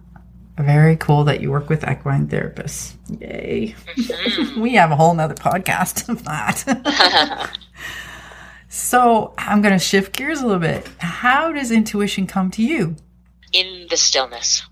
Very 0.57 0.95
cool 0.97 1.23
that 1.25 1.39
you 1.39 1.51
work 1.51 1.69
with 1.69 1.87
equine 1.87 2.27
therapists. 2.27 2.95
Yay. 3.21 3.75
Mm-hmm. 3.95 4.61
we 4.61 4.73
have 4.73 4.91
a 4.91 4.95
whole 4.95 5.13
nother 5.13 5.35
podcast 5.35 6.09
of 6.09 6.23
that. 6.25 7.57
so 8.69 9.33
I'm 9.37 9.61
going 9.61 9.73
to 9.73 9.79
shift 9.79 10.15
gears 10.15 10.41
a 10.41 10.47
little 10.47 10.59
bit. 10.59 10.87
How 10.97 11.51
does 11.51 11.71
intuition 11.71 12.25
come 12.25 12.49
to 12.51 12.63
you? 12.63 12.95
In 13.53 13.85
the 13.89 13.97
stillness. 13.97 14.63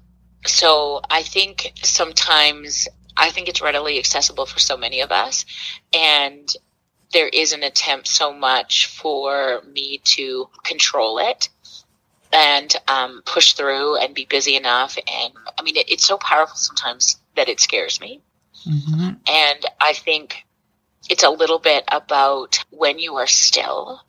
So 0.48 1.02
I 1.10 1.22
think 1.22 1.74
sometimes 1.84 2.88
I 3.18 3.30
think 3.30 3.48
it's 3.48 3.62
readily 3.62 3.98
accessible 4.00 4.46
for 4.46 4.60
so 4.60 4.78
many 4.78 5.02
of 5.02 5.12
us. 5.12 5.46
And 5.94 6.52
there 7.14 7.28
is 7.28 7.54
an 7.54 7.64
attempt 7.64 8.08
so 8.08 8.34
much 8.34 8.88
for 8.88 9.62
me 9.74 10.00
to 10.04 10.50
control 10.64 11.20
it 11.20 11.50
and 12.34 12.76
um, 12.88 13.22
push 13.26 13.54
through 13.54 13.98
and 13.98 14.14
be 14.14 14.26
busy 14.26 14.56
enough. 14.56 14.98
And 14.98 15.34
I 15.58 15.62
mean, 15.64 15.78
it, 15.78 15.90
it's 15.90 16.06
so 16.06 16.18
powerful 16.18 16.58
sometimes 16.58 17.18
that 17.36 17.50
it 17.50 17.60
scares 17.60 18.02
me. 18.02 18.22
Mm-hmm. 18.68 19.10
And 19.28 19.66
I 19.80 19.94
think 19.94 20.46
it's 21.10 21.24
a 21.24 21.30
little 21.30 21.60
bit 21.60 21.84
about 21.88 22.64
when 22.72 23.00
you 23.00 23.16
are 23.16 23.28
still 23.28 24.02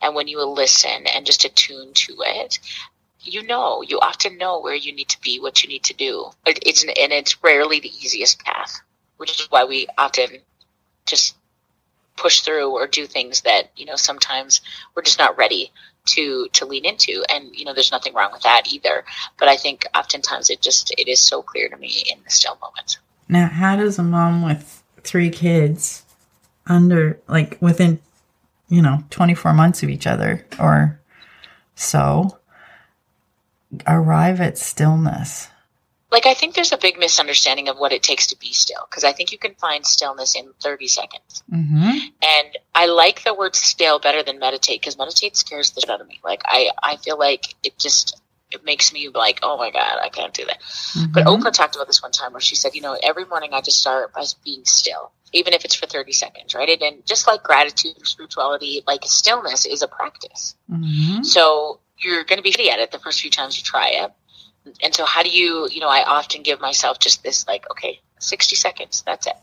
and 0.00 0.14
when 0.14 0.28
you 0.28 0.42
listen 0.44 1.06
and 1.06 1.26
just 1.26 1.44
attune 1.44 1.92
to 1.94 2.14
it. 2.20 2.58
You 3.20 3.42
know, 3.42 3.82
you 3.82 3.98
often 4.00 4.36
know 4.36 4.60
where 4.60 4.74
you 4.74 4.94
need 4.94 5.08
to 5.08 5.20
be, 5.20 5.40
what 5.40 5.62
you 5.62 5.68
need 5.68 5.84
to 5.84 5.94
do. 5.94 6.30
It's 6.46 6.82
and 6.84 7.12
it's 7.12 7.42
rarely 7.42 7.80
the 7.80 7.88
easiest 7.88 8.38
path, 8.44 8.80
which 9.16 9.40
is 9.40 9.50
why 9.50 9.64
we 9.64 9.88
often 9.96 10.28
just 11.06 11.34
push 12.16 12.40
through 12.40 12.70
or 12.70 12.86
do 12.86 13.06
things 13.06 13.42
that 13.42 13.70
you 13.76 13.86
know 13.86 13.96
sometimes 13.96 14.60
we're 14.94 15.02
just 15.02 15.18
not 15.18 15.36
ready 15.36 15.72
to 16.06 16.48
to 16.52 16.66
lean 16.66 16.84
into. 16.84 17.24
And 17.30 17.54
you 17.54 17.64
know 17.64 17.74
there's 17.74 17.92
nothing 17.92 18.14
wrong 18.14 18.30
with 18.32 18.42
that 18.42 18.72
either. 18.72 19.04
But 19.38 19.48
i 19.48 19.56
think 19.56 19.86
oftentimes 19.94 20.50
it 20.50 20.60
just 20.60 20.92
it 20.98 21.08
is 21.08 21.20
so 21.20 21.42
clear 21.42 21.68
to 21.68 21.76
me 21.76 22.04
in 22.10 22.22
the 22.24 22.30
still 22.30 22.58
moments. 22.60 22.98
Now 23.28 23.48
how 23.48 23.76
does 23.76 23.98
a 23.98 24.02
mom 24.02 24.42
with 24.42 24.82
three 25.02 25.30
kids 25.30 26.04
under 26.66 27.20
like 27.28 27.58
within 27.60 28.00
you 28.68 28.80
know 28.80 29.04
24 29.10 29.52
months 29.52 29.82
of 29.82 29.90
each 29.90 30.06
other 30.06 30.46
or 30.58 30.98
so 31.74 32.38
arrive 33.86 34.40
at 34.40 34.56
stillness 34.56 35.48
like 36.14 36.26
I 36.26 36.34
think 36.34 36.54
there's 36.54 36.70
a 36.70 36.78
big 36.78 36.96
misunderstanding 36.96 37.68
of 37.68 37.76
what 37.76 37.92
it 37.92 38.04
takes 38.04 38.28
to 38.28 38.38
be 38.38 38.52
still 38.52 38.86
because 38.88 39.02
I 39.02 39.10
think 39.10 39.32
you 39.32 39.38
can 39.38 39.54
find 39.56 39.84
stillness 39.84 40.36
in 40.36 40.52
30 40.62 40.86
seconds. 40.86 41.42
Mm-hmm. 41.52 41.90
And 42.22 42.58
I 42.72 42.86
like 42.86 43.24
the 43.24 43.34
word 43.34 43.56
still 43.56 43.98
better 43.98 44.22
than 44.22 44.38
meditate 44.38 44.80
because 44.80 44.96
meditate 44.96 45.36
scares 45.36 45.72
the 45.72 45.80
shit 45.80 45.90
out 45.90 46.00
of 46.00 46.06
me. 46.06 46.20
Like 46.22 46.42
I, 46.44 46.70
I 46.80 46.98
feel 46.98 47.18
like 47.18 47.56
it 47.64 47.76
just 47.78 48.20
it 48.52 48.64
makes 48.64 48.92
me 48.92 49.08
like, 49.08 49.40
oh 49.42 49.58
my 49.58 49.72
god, 49.72 49.98
I 50.00 50.08
can't 50.08 50.32
do 50.32 50.44
that. 50.44 50.60
Mm-hmm. 50.60 51.12
But 51.12 51.24
Oprah 51.24 51.52
talked 51.52 51.74
about 51.74 51.88
this 51.88 52.00
one 52.00 52.12
time 52.12 52.32
where 52.32 52.40
she 52.40 52.54
said, 52.54 52.76
you 52.76 52.80
know, 52.80 52.96
every 53.02 53.24
morning 53.24 53.50
I 53.52 53.60
just 53.60 53.80
start 53.80 54.12
by 54.12 54.24
being 54.44 54.64
still, 54.64 55.10
even 55.32 55.52
if 55.52 55.64
it's 55.64 55.74
for 55.74 55.86
30 55.86 56.12
seconds, 56.12 56.54
right? 56.54 56.80
And 56.80 57.04
just 57.04 57.26
like 57.26 57.42
gratitude 57.42 58.00
or 58.00 58.04
spirituality, 58.04 58.84
like 58.86 59.00
stillness 59.02 59.66
is 59.66 59.82
a 59.82 59.88
practice. 59.88 60.54
Mm-hmm. 60.70 61.24
So 61.24 61.80
you're 61.98 62.22
going 62.22 62.38
to 62.38 62.42
be 62.44 62.52
shitty 62.52 62.68
at 62.68 62.78
it 62.78 62.92
the 62.92 63.00
first 63.00 63.20
few 63.20 63.32
times 63.32 63.58
you 63.58 63.64
try 63.64 63.88
it 63.88 64.12
and 64.82 64.94
so 64.94 65.04
how 65.04 65.22
do 65.22 65.30
you 65.30 65.68
you 65.70 65.80
know 65.80 65.88
i 65.88 66.02
often 66.04 66.42
give 66.42 66.60
myself 66.60 66.98
just 66.98 67.22
this 67.22 67.46
like 67.46 67.68
okay 67.70 68.00
60 68.18 68.56
seconds 68.56 69.02
that's 69.06 69.26
it 69.26 69.36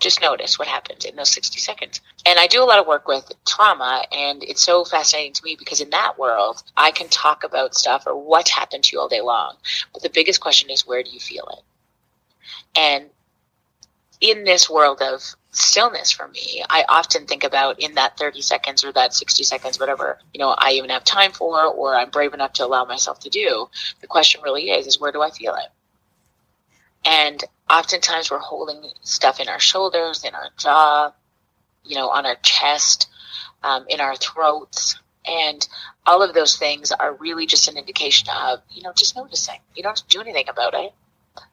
just 0.00 0.22
notice 0.22 0.58
what 0.58 0.66
happens 0.66 1.04
in 1.04 1.14
those 1.14 1.30
60 1.30 1.60
seconds. 1.60 2.00
And 2.26 2.38
I 2.38 2.46
do 2.46 2.62
a 2.62 2.64
lot 2.64 2.78
of 2.78 2.86
work 2.86 3.06
with 3.06 3.30
trauma, 3.46 4.02
and 4.10 4.42
it's 4.42 4.62
so 4.62 4.84
fascinating 4.84 5.34
to 5.34 5.44
me 5.44 5.56
because 5.56 5.80
in 5.80 5.90
that 5.90 6.18
world, 6.18 6.62
I 6.76 6.90
can 6.90 7.08
talk 7.08 7.44
about 7.44 7.74
stuff 7.74 8.04
or 8.06 8.16
what 8.16 8.48
happened 8.48 8.84
to 8.84 8.96
you 8.96 9.00
all 9.00 9.08
day 9.08 9.20
long. 9.20 9.56
But 9.92 10.02
the 10.02 10.10
biggest 10.10 10.40
question 10.40 10.70
is, 10.70 10.86
where 10.86 11.02
do 11.02 11.10
you 11.10 11.20
feel 11.20 11.46
it? 11.52 11.62
And 12.78 13.10
in 14.20 14.44
this 14.44 14.68
world 14.68 15.00
of 15.02 15.22
stillness 15.52 16.10
for 16.10 16.28
me. 16.28 16.62
I 16.68 16.84
often 16.88 17.26
think 17.26 17.44
about 17.44 17.80
in 17.80 17.94
that 17.94 18.16
30 18.16 18.40
seconds 18.42 18.84
or 18.84 18.92
that 18.92 19.14
60 19.14 19.42
seconds, 19.42 19.80
whatever, 19.80 20.18
you 20.32 20.38
know, 20.38 20.54
I 20.56 20.72
even 20.72 20.90
have 20.90 21.04
time 21.04 21.32
for 21.32 21.64
or 21.64 21.94
I'm 21.94 22.10
brave 22.10 22.34
enough 22.34 22.52
to 22.54 22.64
allow 22.64 22.84
myself 22.84 23.20
to 23.20 23.30
do. 23.30 23.68
The 24.00 24.06
question 24.06 24.42
really 24.42 24.70
is, 24.70 24.86
is 24.86 25.00
where 25.00 25.12
do 25.12 25.22
I 25.22 25.30
feel 25.30 25.54
it? 25.54 25.68
And 27.04 27.42
oftentimes 27.68 28.30
we're 28.30 28.38
holding 28.38 28.90
stuff 29.02 29.40
in 29.40 29.48
our 29.48 29.58
shoulders, 29.58 30.24
in 30.24 30.34
our 30.34 30.50
jaw, 30.56 31.12
you 31.84 31.96
know, 31.96 32.10
on 32.10 32.26
our 32.26 32.36
chest, 32.42 33.08
um, 33.62 33.86
in 33.88 34.00
our 34.00 34.16
throats. 34.16 34.98
And 35.26 35.66
all 36.06 36.22
of 36.22 36.34
those 36.34 36.56
things 36.56 36.92
are 36.92 37.14
really 37.14 37.46
just 37.46 37.68
an 37.68 37.76
indication 37.76 38.28
of, 38.30 38.60
you 38.70 38.82
know, 38.82 38.92
just 38.92 39.16
noticing. 39.16 39.58
You 39.74 39.82
don't 39.82 39.98
have 39.98 40.06
to 40.06 40.16
do 40.16 40.20
anything 40.20 40.48
about 40.48 40.74
it. 40.74 40.92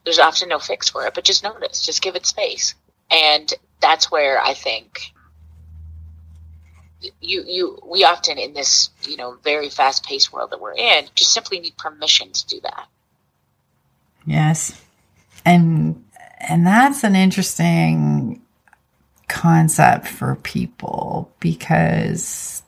There's 0.03 0.19
often 0.19 0.49
no 0.49 0.59
fix 0.59 0.89
for 0.89 1.05
it, 1.05 1.13
but 1.13 1.23
just 1.23 1.43
notice, 1.43 1.85
just 1.85 2.01
give 2.01 2.15
it 2.15 2.25
space. 2.25 2.75
And 3.09 3.53
that's 3.79 4.11
where 4.11 4.41
I 4.41 4.53
think 4.53 5.13
you 7.21 7.43
you 7.45 7.79
we 7.85 8.03
often 8.03 8.37
in 8.37 8.53
this 8.53 8.89
you 9.03 9.17
know 9.17 9.37
very 9.43 9.69
fast 9.69 10.05
paced 10.05 10.33
world 10.33 10.51
that 10.51 10.59
we're 10.59 10.75
in 10.75 11.05
just 11.15 11.31
simply 11.31 11.59
need 11.59 11.77
permission 11.77 12.31
to 12.31 12.47
do 12.47 12.59
that. 12.61 12.87
Yes, 14.25 14.81
and 15.45 16.03
and 16.39 16.65
that's 16.65 17.03
an 17.03 17.15
interesting 17.15 18.41
concept 19.27 20.07
for 20.07 20.35
people 20.35 21.31
because 21.39 22.63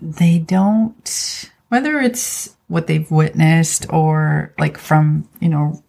they 0.00 0.38
don't 0.38 1.50
whether 1.68 2.00
it's 2.00 2.56
what 2.68 2.86
they've 2.86 3.10
witnessed 3.10 3.86
or 3.92 4.52
like 4.58 4.78
from 4.78 5.28
you 5.40 5.48
know 5.48 5.82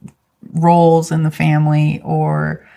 roles 0.54 1.12
in 1.12 1.24
the 1.24 1.32
family 1.32 2.00
or 2.04 2.68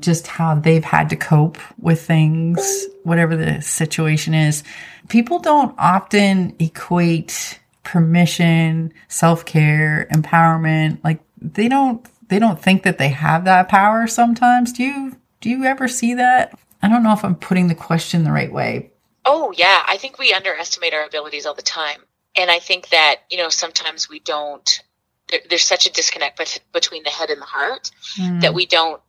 just 0.00 0.26
how 0.26 0.54
they've 0.54 0.84
had 0.84 1.10
to 1.10 1.16
cope 1.16 1.58
with 1.78 2.00
things, 2.00 2.86
whatever 3.02 3.36
the 3.36 3.60
situation 3.60 4.34
is. 4.34 4.62
People 5.08 5.38
don't 5.38 5.74
often 5.78 6.54
equate 6.58 7.58
permission, 7.82 8.92
self-care, 9.08 10.06
empowerment. 10.12 11.02
Like 11.02 11.20
they 11.40 11.68
don't, 11.68 12.06
they 12.28 12.38
don't 12.38 12.60
think 12.60 12.82
that 12.82 12.98
they 12.98 13.08
have 13.08 13.44
that 13.46 13.68
power 13.68 14.06
sometimes. 14.06 14.72
Do 14.72 14.84
you, 14.84 15.16
do 15.40 15.50
you 15.50 15.64
ever 15.64 15.88
see 15.88 16.14
that? 16.14 16.58
I 16.82 16.88
don't 16.88 17.02
know 17.02 17.12
if 17.12 17.24
I'm 17.24 17.34
putting 17.34 17.66
the 17.68 17.74
question 17.74 18.22
the 18.22 18.30
right 18.30 18.52
way. 18.52 18.92
Oh, 19.24 19.52
yeah. 19.56 19.82
I 19.86 19.96
think 19.96 20.18
we 20.18 20.32
underestimate 20.32 20.94
our 20.94 21.04
abilities 21.04 21.44
all 21.44 21.54
the 21.54 21.62
time. 21.62 22.00
And 22.36 22.50
I 22.50 22.60
think 22.60 22.90
that, 22.90 23.22
you 23.30 23.38
know, 23.38 23.48
sometimes 23.48 24.08
we 24.08 24.20
don't, 24.20 24.82
there, 25.28 25.40
there's 25.48 25.64
such 25.64 25.86
a 25.86 25.92
disconnect 25.92 26.40
between 26.72 27.02
the 27.02 27.10
head 27.10 27.30
and 27.30 27.40
the 27.40 27.46
heart 27.46 27.90
mm. 28.16 28.40
that 28.42 28.54
we 28.54 28.64
don't 28.64 29.02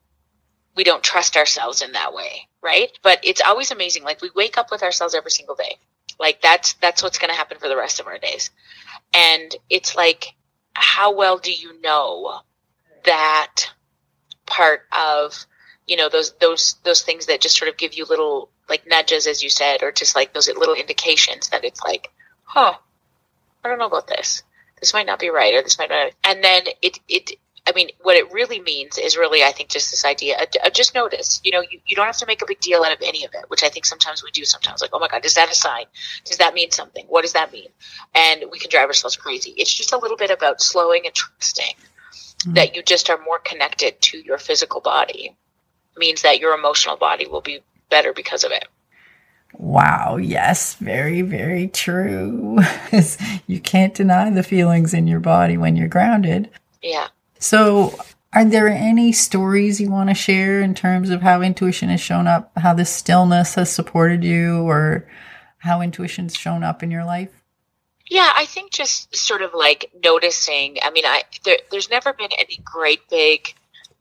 we 0.76 0.84
don't 0.84 1.04
trust 1.04 1.38
ourselves 1.38 1.82
in 1.82 1.94
that 1.94 2.14
way, 2.14 2.48
right? 2.62 2.90
But 3.02 3.20
it's 3.24 3.42
always 3.42 3.72
amazing. 3.72 4.04
Like 4.04 4.22
we 4.22 4.32
wake 4.36 4.58
up 4.58 4.72
with 4.72 4.84
ourselves 4.84 5.16
every 5.16 5.32
single 5.32 5.56
day. 5.56 5.78
Like 6.20 6.42
that's 6.42 6.74
that's 6.74 7.02
what's 7.04 7.18
going 7.18 7.32
to 7.32 7.38
happen 7.38 7.58
for 7.60 7.70
the 7.70 7.78
rest 7.78 8.00
of 8.00 8.08
our 8.08 8.18
days. 8.18 8.52
And 9.14 9.56
it's 9.70 9.96
like 9.96 10.36
how 10.74 11.14
well 11.14 11.38
do 11.38 11.52
you 11.52 11.80
know 11.82 12.40
that 13.06 13.72
part 14.46 14.82
of 14.92 15.46
you 15.88 15.98
know 15.98 16.10
those 16.10 16.34
those 16.40 16.76
those 16.84 17.02
things 17.02 17.26
that 17.28 17.42
just 17.42 17.58
sort 17.58 17.70
of 17.70 17.78
give 17.78 17.94
you 17.94 18.06
little 18.06 18.50
like 18.70 18.88
nudges 18.88 19.28
as 19.28 19.44
you 19.44 19.50
said 19.50 19.84
or 19.84 19.92
just 19.92 20.16
like 20.16 20.34
those 20.34 20.48
little 20.48 20.76
indications 20.76 21.50
that 21.50 21.64
it's 21.64 21.82
like 21.84 22.12
huh 22.44 22.74
i 23.64 23.68
don't 23.68 23.80
know 23.80 23.88
about 23.88 24.08
this 24.08 24.44
this 24.80 24.94
might 24.94 25.06
not 25.06 25.20
be 25.20 25.30
right 25.30 25.56
or 25.56 25.62
this 25.62 25.78
might 25.78 25.90
not 25.90 26.12
and 26.24 26.44
then 26.44 26.64
it 26.82 27.00
it 27.08 27.32
I 27.70 27.72
mean, 27.76 27.90
what 28.02 28.16
it 28.16 28.32
really 28.34 28.60
means 28.60 28.98
is 28.98 29.16
really, 29.16 29.44
I 29.44 29.52
think, 29.52 29.70
just 29.70 29.92
this 29.92 30.04
idea 30.04 30.38
of, 30.42 30.74
just 30.74 30.96
notice. 30.96 31.40
You 31.44 31.52
know, 31.52 31.62
you, 31.62 31.80
you 31.86 31.96
don't 31.96 32.08
have 32.08 32.18
to 32.18 32.26
make 32.26 32.42
a 32.42 32.46
big 32.48 32.60
deal 32.60 32.84
out 32.84 32.92
of 32.92 32.98
any 33.04 33.24
of 33.26 33.32
it, 33.36 33.46
which 33.50 33.64
I 33.64 33.70
think 33.70 33.86
sometimes 33.86 34.24
we 34.24 34.32
do. 34.32 34.44
Sometimes, 34.44 34.82
like, 34.82 34.90
oh 34.92 35.00
my 35.00 35.08
God, 35.08 35.24
is 35.24 35.36
that 35.36 35.52
a 35.52 35.56
sign? 35.56 35.86
Does 36.26 36.38
that 36.38 36.56
mean 36.56 36.72
something? 36.72 37.06
What 37.08 37.22
does 37.22 37.34
that 37.34 37.54
mean? 37.54 37.68
And 38.16 38.46
we 38.52 38.58
can 38.58 38.72
drive 38.72 38.88
ourselves 38.88 39.16
crazy. 39.16 39.54
It's 39.56 39.74
just 39.74 39.94
a 39.94 40.00
little 40.00 40.18
bit 40.18 40.32
about 40.32 40.62
slowing 40.62 41.06
and 41.06 41.14
trusting 41.14 41.76
mm-hmm. 42.40 42.54
that 42.54 42.76
you 42.76 42.82
just 42.82 43.10
are 43.12 43.22
more 43.24 43.40
connected 43.40 44.02
to 44.02 44.18
your 44.18 44.40
physical 44.40 44.82
body. 44.82 45.38
Means 45.96 46.24
that 46.24 46.40
your 46.40 46.56
emotional 46.56 46.98
body 46.98 47.28
will 47.28 47.42
be 47.42 47.60
better 47.90 48.14
because 48.14 48.44
of 48.44 48.52
it. 48.52 48.66
Wow, 49.54 50.18
yes, 50.18 50.76
very, 50.76 51.22
very 51.22 51.68
true. 51.68 52.60
you 53.48 53.60
can't 53.60 53.94
deny 53.94 54.30
the 54.30 54.44
feelings 54.44 54.94
in 54.94 55.08
your 55.08 55.20
body 55.20 55.58
when 55.58 55.76
you're 55.76 55.88
grounded. 55.88 56.50
Yeah. 56.82 57.08
So, 57.40 57.98
are 58.34 58.46
there 58.46 58.68
any 58.68 59.12
stories 59.12 59.82
you 59.82 59.90
want 59.90 60.10
to 60.10 60.16
share 60.16 60.62
in 60.62 60.76
terms 60.76 61.10
of 61.10 61.22
how 61.22 61.42
intuition 61.42 61.90
has 61.90 62.02
shown 62.02 62.28
up, 62.28 62.52
how 62.58 62.74
this 62.74 62.90
stillness 62.90 63.56
has 63.56 63.72
supported 63.72 64.24
you, 64.24 64.62
or 64.70 65.08
how 65.58 65.82
intuition's 65.82 66.36
shown 66.36 66.64
up 66.64 66.84
in 66.84 66.92
your 66.92 67.06
life? 67.06 67.32
Yeah, 68.10 68.32
I 68.36 68.46
think 68.46 68.72
just 68.72 69.16
sort 69.16 69.42
of 69.42 69.54
like 69.54 69.92
noticing. 70.04 70.78
I 70.82 70.92
mean, 70.92 71.06
I 71.06 71.24
there, 71.44 71.58
there's 71.72 71.90
never 71.90 72.14
been 72.14 72.30
any 72.38 72.60
great 72.64 73.08
big 73.10 73.54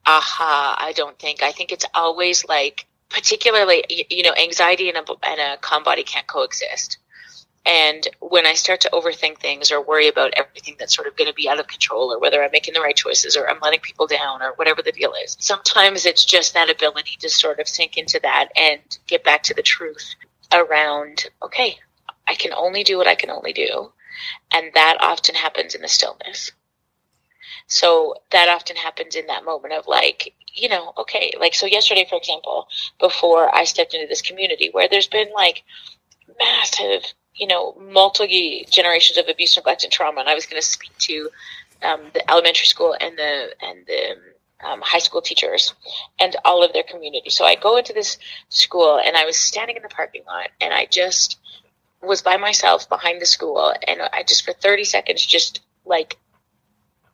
aha. 0.05 0.77
I 0.79 0.93
don't 0.93 1.19
think. 1.19 1.43
I 1.43 1.53
think 1.53 1.73
it's 1.73 1.87
always 1.95 2.45
like 2.47 2.87
particularly 3.09 3.85
you 4.11 4.23
know 4.23 4.35
anxiety 4.35 4.89
and 4.89 4.99
a, 4.99 5.05
and 5.23 5.41
a 5.41 5.57
calm 5.59 5.83
body 5.83 6.03
can't 6.03 6.27
coexist 6.27 6.99
and 7.67 8.09
when 8.21 8.47
I 8.47 8.55
start 8.55 8.81
to 8.83 8.91
overthink 8.93 9.39
things 9.39 9.71
or 9.71 9.83
worry 9.83 10.09
about 10.09 10.33
everything 10.37 10.77
that's 10.79 10.95
sort 10.95 11.07
of 11.07 11.17
going 11.17 11.29
to 11.29 11.35
be 11.35 11.49
out 11.49 11.61
of 11.61 11.67
control 11.67 12.13
or 12.13 12.19
whether 12.19 12.43
I'm 12.43 12.51
making 12.53 12.75
the 12.75 12.81
right 12.81 12.97
choices 12.97 13.37
or 13.37 13.49
I'm 13.49 13.61
letting 13.61 13.81
people 13.81 14.07
down 14.07 14.43
or 14.43 14.53
whatever 14.57 14.83
the 14.83 14.93
deal 14.93 15.13
is, 15.25 15.37
sometimes 15.39 16.07
it's 16.07 16.25
just 16.25 16.55
that 16.55 16.71
ability 16.71 17.17
to 17.21 17.29
sort 17.29 17.61
of 17.61 17.69
sink 17.69 17.99
into 17.99 18.21
that 18.23 18.49
and 18.57 18.81
get 19.07 19.25
back 19.25 19.43
to 19.45 19.55
the 19.55 19.63
truth 19.63 20.15
around, 20.53 21.27
okay, 21.43 21.77
I 22.27 22.35
can 22.35 22.53
only 22.53 22.85
do 22.85 22.97
what 22.97 23.07
I 23.07 23.15
can 23.15 23.31
only 23.31 23.53
do. 23.53 23.93
And 24.53 24.73
that 24.75 24.99
often 25.01 25.35
happens 25.35 25.75
in 25.75 25.83
the 25.83 25.89
stillness. 25.89 26.53
So 27.67 28.15
that 28.31 28.49
often 28.49 28.77
happens 28.77 29.15
in 29.15 29.27
that 29.27 29.45
moment 29.45 29.75
of 29.75 29.87
like, 29.87 30.35
you 30.55 30.69
know, 30.69 30.93
okay, 30.97 31.33
like 31.39 31.55
so 31.55 31.67
yesterday, 31.67 32.07
for 32.09 32.17
example, 32.17 32.67
before 32.99 33.55
I 33.55 33.65
stepped 33.65 33.95
into 33.95 34.07
this 34.07 34.23
community 34.23 34.71
where 34.73 34.89
there's 34.89 35.07
been 35.07 35.29
like 35.35 35.65
massive 36.39 37.13
you 37.39 37.47
know, 37.47 37.75
multi 37.81 38.67
generations 38.71 39.19
of 39.19 39.29
abuse, 39.29 39.57
neglect, 39.57 39.85
and 39.85 39.93
trauma. 39.93 40.21
And 40.21 40.29
I 40.29 40.35
was 40.35 40.47
going 40.47 40.61
to 40.61 40.67
speak 40.67 40.97
to 40.99 41.31
um, 41.83 42.01
the 42.13 42.29
elementary 42.31 42.67
school 42.67 42.97
and 43.01 43.17
the 43.17 43.55
and 43.63 43.87
the 43.87 44.17
um, 44.67 44.81
high 44.83 44.99
school 44.99 45.23
teachers 45.23 45.73
and 46.19 46.37
all 46.45 46.65
of 46.65 46.73
their 46.73 46.83
community. 46.83 47.31
So 47.31 47.45
I 47.45 47.55
go 47.55 47.77
into 47.77 47.93
this 47.93 48.19
school 48.49 49.01
and 49.05 49.17
I 49.17 49.25
was 49.25 49.37
standing 49.37 49.77
in 49.77 49.83
the 49.83 49.89
parking 49.89 50.23
lot 50.27 50.49
and 50.61 50.73
I 50.75 50.87
just 50.87 51.39
was 52.03 52.23
by 52.23 52.37
myself 52.37 52.89
behind 52.89 53.21
the 53.21 53.27
school 53.27 53.73
and 53.87 54.01
I 54.03 54.23
just 54.23 54.45
for 54.45 54.53
30 54.53 54.85
seconds 54.85 55.25
just 55.25 55.61
like 55.85 56.19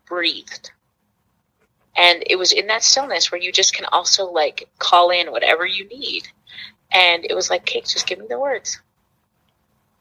breathed. 0.06 0.70
And 1.96 2.24
it 2.26 2.36
was 2.36 2.52
in 2.52 2.66
that 2.68 2.82
stillness 2.82 3.30
where 3.30 3.40
you 3.40 3.52
just 3.52 3.74
can 3.74 3.86
also 3.86 4.26
like 4.26 4.68
call 4.78 5.10
in 5.10 5.30
whatever 5.30 5.66
you 5.66 5.86
need. 5.88 6.26
And 6.92 7.24
it 7.24 7.34
was 7.34 7.50
like, 7.50 7.64
Kate, 7.64 7.86
just 7.86 8.06
give 8.06 8.18
me 8.18 8.26
the 8.28 8.38
words. 8.38 8.80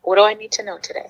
What 0.04 0.18
do 0.18 0.24
I 0.24 0.34
need 0.34 0.52
to 0.54 0.64
know 0.64 0.78
today? 0.78 1.08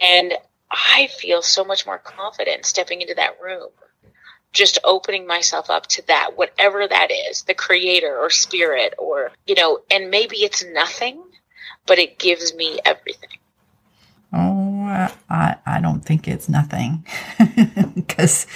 And 0.00 0.34
I 0.70 1.08
feel 1.08 1.42
so 1.42 1.64
much 1.64 1.86
more 1.86 1.98
confident 1.98 2.66
stepping 2.66 3.00
into 3.00 3.14
that 3.14 3.40
room, 3.42 3.70
just 4.52 4.78
opening 4.84 5.26
myself 5.26 5.70
up 5.70 5.86
to 5.88 6.06
that, 6.06 6.36
whatever 6.36 6.86
that 6.86 7.10
is, 7.10 7.42
the 7.42 7.54
creator 7.54 8.16
or 8.16 8.30
spirit, 8.30 8.94
or, 8.98 9.32
you 9.46 9.54
know, 9.54 9.80
and 9.90 10.10
maybe 10.10 10.36
it's 10.38 10.64
nothing, 10.64 11.22
but 11.86 11.98
it 11.98 12.18
gives 12.18 12.54
me 12.54 12.78
everything. 12.84 13.38
Oh, 14.32 15.08
I, 15.30 15.56
I 15.64 15.80
don't 15.80 16.04
think 16.04 16.28
it's 16.28 16.48
nothing 16.48 17.06
because 17.94 18.46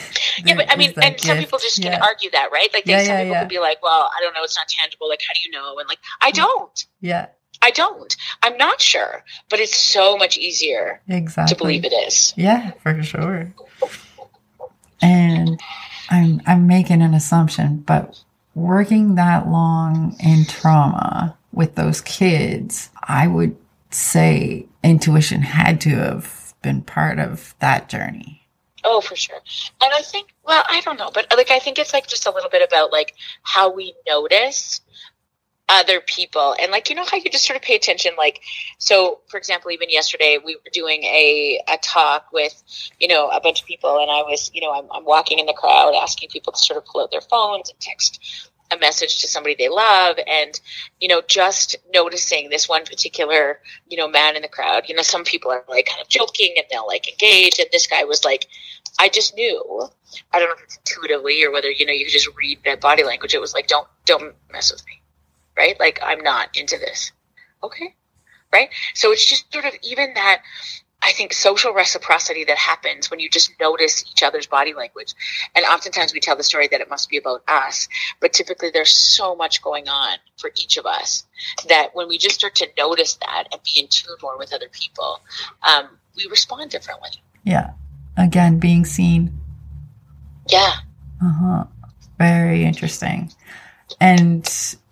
yeah, 0.45 0.57
but 0.57 0.71
I 0.71 0.77
mean, 0.77 0.93
and 0.97 1.15
gift. 1.15 1.21
some 1.21 1.39
people 1.39 1.59
just 1.59 1.79
yeah. 1.79 1.93
can 1.93 2.03
argue 2.03 2.31
that, 2.33 2.51
right? 2.53 2.69
Like, 2.75 2.85
they, 2.85 2.93
yeah, 2.93 3.05
some 3.05 3.15
yeah, 3.15 3.23
people 3.23 3.37
yeah. 3.37 3.45
be 3.45 3.59
like, 3.61 3.83
"Well, 3.83 4.11
I 4.15 4.21
don't 4.21 4.35
know, 4.35 4.43
it's 4.43 4.59
not 4.59 4.69
tangible. 4.69 5.09
Like, 5.09 5.21
how 5.27 5.33
do 5.33 5.41
you 5.43 5.51
know?" 5.51 5.79
And 5.79 5.89
like, 5.89 6.01
I 6.21 6.33
don't. 6.33 6.87
Yeah, 7.01 7.29
I 7.63 7.71
don't. 7.71 8.17
I'm 8.43 8.57
not 8.57 8.81
sure, 8.81 9.23
but 9.49 9.61
it's 9.61 9.77
so 9.77 10.17
much 10.17 10.39
easier 10.39 11.01
exactly. 11.09 11.55
to 11.55 11.59
believe 11.59 11.85
it 11.85 11.93
is. 11.93 12.33
Yeah, 12.37 12.73
for 12.83 13.03
sure. 13.03 13.53
And 15.03 15.61
I'm 16.11 16.41
I'm 16.47 16.67
making 16.67 17.03
an 17.03 17.15
assumption, 17.15 17.79
but 17.79 18.23
working 18.55 19.15
that 19.17 19.49
long 19.49 20.17
in 20.21 20.45
trauma 20.47 21.37
with 21.53 21.75
those 21.75 22.01
kids, 22.01 22.91
I 23.03 23.27
would 23.27 23.57
say 23.91 24.67
intuition 24.83 25.43
had 25.43 25.81
to 25.83 25.91
have 25.91 26.55
been 26.63 26.83
part 26.83 27.19
of 27.19 27.55
that 27.59 27.89
journey. 27.89 28.47
Oh, 28.83 29.01
for 29.01 29.17
sure. 29.17 29.41
And 29.83 29.93
I 29.95 30.01
think, 30.01 30.29
well, 30.47 30.65
I 30.67 30.81
don't 30.81 30.99
know, 30.99 31.11
but 31.13 31.27
like 31.37 31.51
I 31.51 31.59
think 31.59 31.79
it's 31.79 31.93
like 31.93 32.07
just 32.07 32.27
a 32.27 32.31
little 32.31 32.51
bit 32.51 32.67
about 32.67 32.93
like 32.93 33.15
how 33.43 33.71
we 33.71 33.95
notice 34.09 34.81
other 35.71 36.01
people. 36.01 36.57
And 36.61 36.73
like 36.73 36.91
you 36.91 36.97
know 36.97 37.05
how 37.05 37.17
you 37.17 37.31
just 37.31 37.47
sort 37.47 37.57
of 37.57 37.63
pay 37.63 37.77
attention 37.77 38.13
like 38.19 38.41
so 38.79 39.21
for 39.29 39.39
example 39.39 39.71
even 39.71 39.89
yesterday 39.89 40.39
we 40.45 40.57
were 40.57 40.71
doing 40.73 41.05
a, 41.05 41.61
a 41.69 41.79
talk 41.79 42.27
with 42.33 42.61
you 42.99 43.07
know 43.07 43.29
a 43.29 43.41
bunch 43.41 43.63
of 43.63 43.67
people 43.69 43.99
and 43.99 44.11
i 44.11 44.23
was 44.23 44.51
you 44.53 44.61
know 44.61 44.73
I'm, 44.73 44.87
I'm 44.91 45.05
walking 45.05 45.39
in 45.39 45.47
the 45.47 45.53
crowd 45.53 45.95
asking 45.95 46.31
people 46.31 46.53
to 46.53 46.59
sort 46.59 46.77
of 46.77 46.85
pull 46.85 47.03
out 47.03 47.11
their 47.13 47.21
phones 47.21 47.71
and 47.71 47.79
text 47.79 48.51
a 48.73 48.79
message 48.79 49.21
to 49.21 49.29
somebody 49.29 49.55
they 49.57 49.69
love. 49.69 50.17
And 50.27 50.61
you 51.01 51.09
know 51.09 51.23
just 51.27 51.77
noticing 51.95 52.51
this 52.51 52.69
one 52.69 52.85
particular 52.85 53.61
you 53.89 53.97
know 53.97 54.09
man 54.09 54.37
in 54.37 54.43
the 54.43 54.49
crowd 54.49 54.85
you 54.89 54.95
know 54.95 55.03
some 55.03 55.25
people 55.25 55.53
are 55.53 55.65
like 55.69 55.87
kind 55.87 56.01
of 56.01 56.09
joking 56.09 56.55
and 56.57 56.67
they'll 56.71 56.87
like 56.87 57.09
engage. 57.09 57.61
And 57.61 57.69
this 57.71 57.87
guy 57.87 58.05
was 58.05 58.25
like 58.25 58.47
i 58.99 59.09
just 59.09 59.37
knew 59.37 59.83
i 60.33 60.39
don't 60.41 60.49
know 60.49 60.55
if 60.57 60.65
it's 60.65 60.79
intuitively 60.79 61.45
or 61.45 61.53
whether 61.53 61.71
you 61.71 61.87
know 61.87 61.93
you 61.93 62.05
could 62.05 62.13
just 62.13 62.29
read 62.37 62.59
that 62.65 62.81
body 62.81 63.05
language. 63.05 63.35
It 63.35 63.41
was 63.41 63.55
like 63.55 63.69
don't 63.69 63.87
don't 64.05 64.35
mess 64.53 64.73
with 64.73 64.85
me 64.87 65.00
right? 65.61 65.79
Like, 65.79 66.01
I'm 66.03 66.21
not 66.21 66.57
into 66.57 66.79
this. 66.79 67.13
Okay. 67.63 67.95
Right. 68.53 68.71
So 68.95 69.13
it's 69.13 69.27
just 69.27 69.53
sort 69.53 69.67
of 69.67 69.75
even 69.83 70.15
that, 70.15 70.43
I 71.03 71.13
think, 71.13 71.33
social 71.33 71.73
reciprocity 71.73 72.45
that 72.45 72.57
happens 72.57 73.11
when 73.11 73.21
you 73.21 73.29
just 73.31 73.53
notice 73.61 74.05
each 74.11 74.23
other's 74.23 74.47
body 74.47 74.73
language. 74.75 75.15
And 75.55 75.65
oftentimes 75.65 76.13
we 76.13 76.21
tell 76.21 76.37
the 76.37 76.43
story 76.43 76.67
that 76.69 76.81
it 76.81 76.89
must 76.91 77.09
be 77.11 77.19
about 77.19 77.43
us, 77.47 77.89
but 78.21 78.33
typically 78.33 78.71
there's 78.73 78.97
so 78.97 79.37
much 79.37 79.63
going 79.63 79.89
on 79.89 80.17
for 80.39 80.51
each 80.61 80.79
of 80.79 80.87
us 80.87 81.25
that 81.69 81.91
when 81.93 82.09
we 82.09 82.19
just 82.19 82.37
start 82.37 82.57
to 82.57 82.67
notice 82.77 83.15
that 83.17 83.45
and 83.53 83.61
be 83.63 83.81
in 83.81 83.89
tune 83.89 84.17
more 84.23 84.37
with 84.39 84.53
other 84.53 84.69
people, 84.73 85.21
um, 85.63 85.91
we 86.17 86.27
respond 86.29 86.71
differently. 86.71 87.11
Yeah. 87.45 87.71
Again, 88.17 88.59
being 88.59 88.85
seen. 88.85 89.39
Yeah. 90.49 90.73
Uh 91.23 91.33
huh. 91.41 91.65
Very 92.19 92.65
interesting. 92.65 93.31
And 94.01 94.45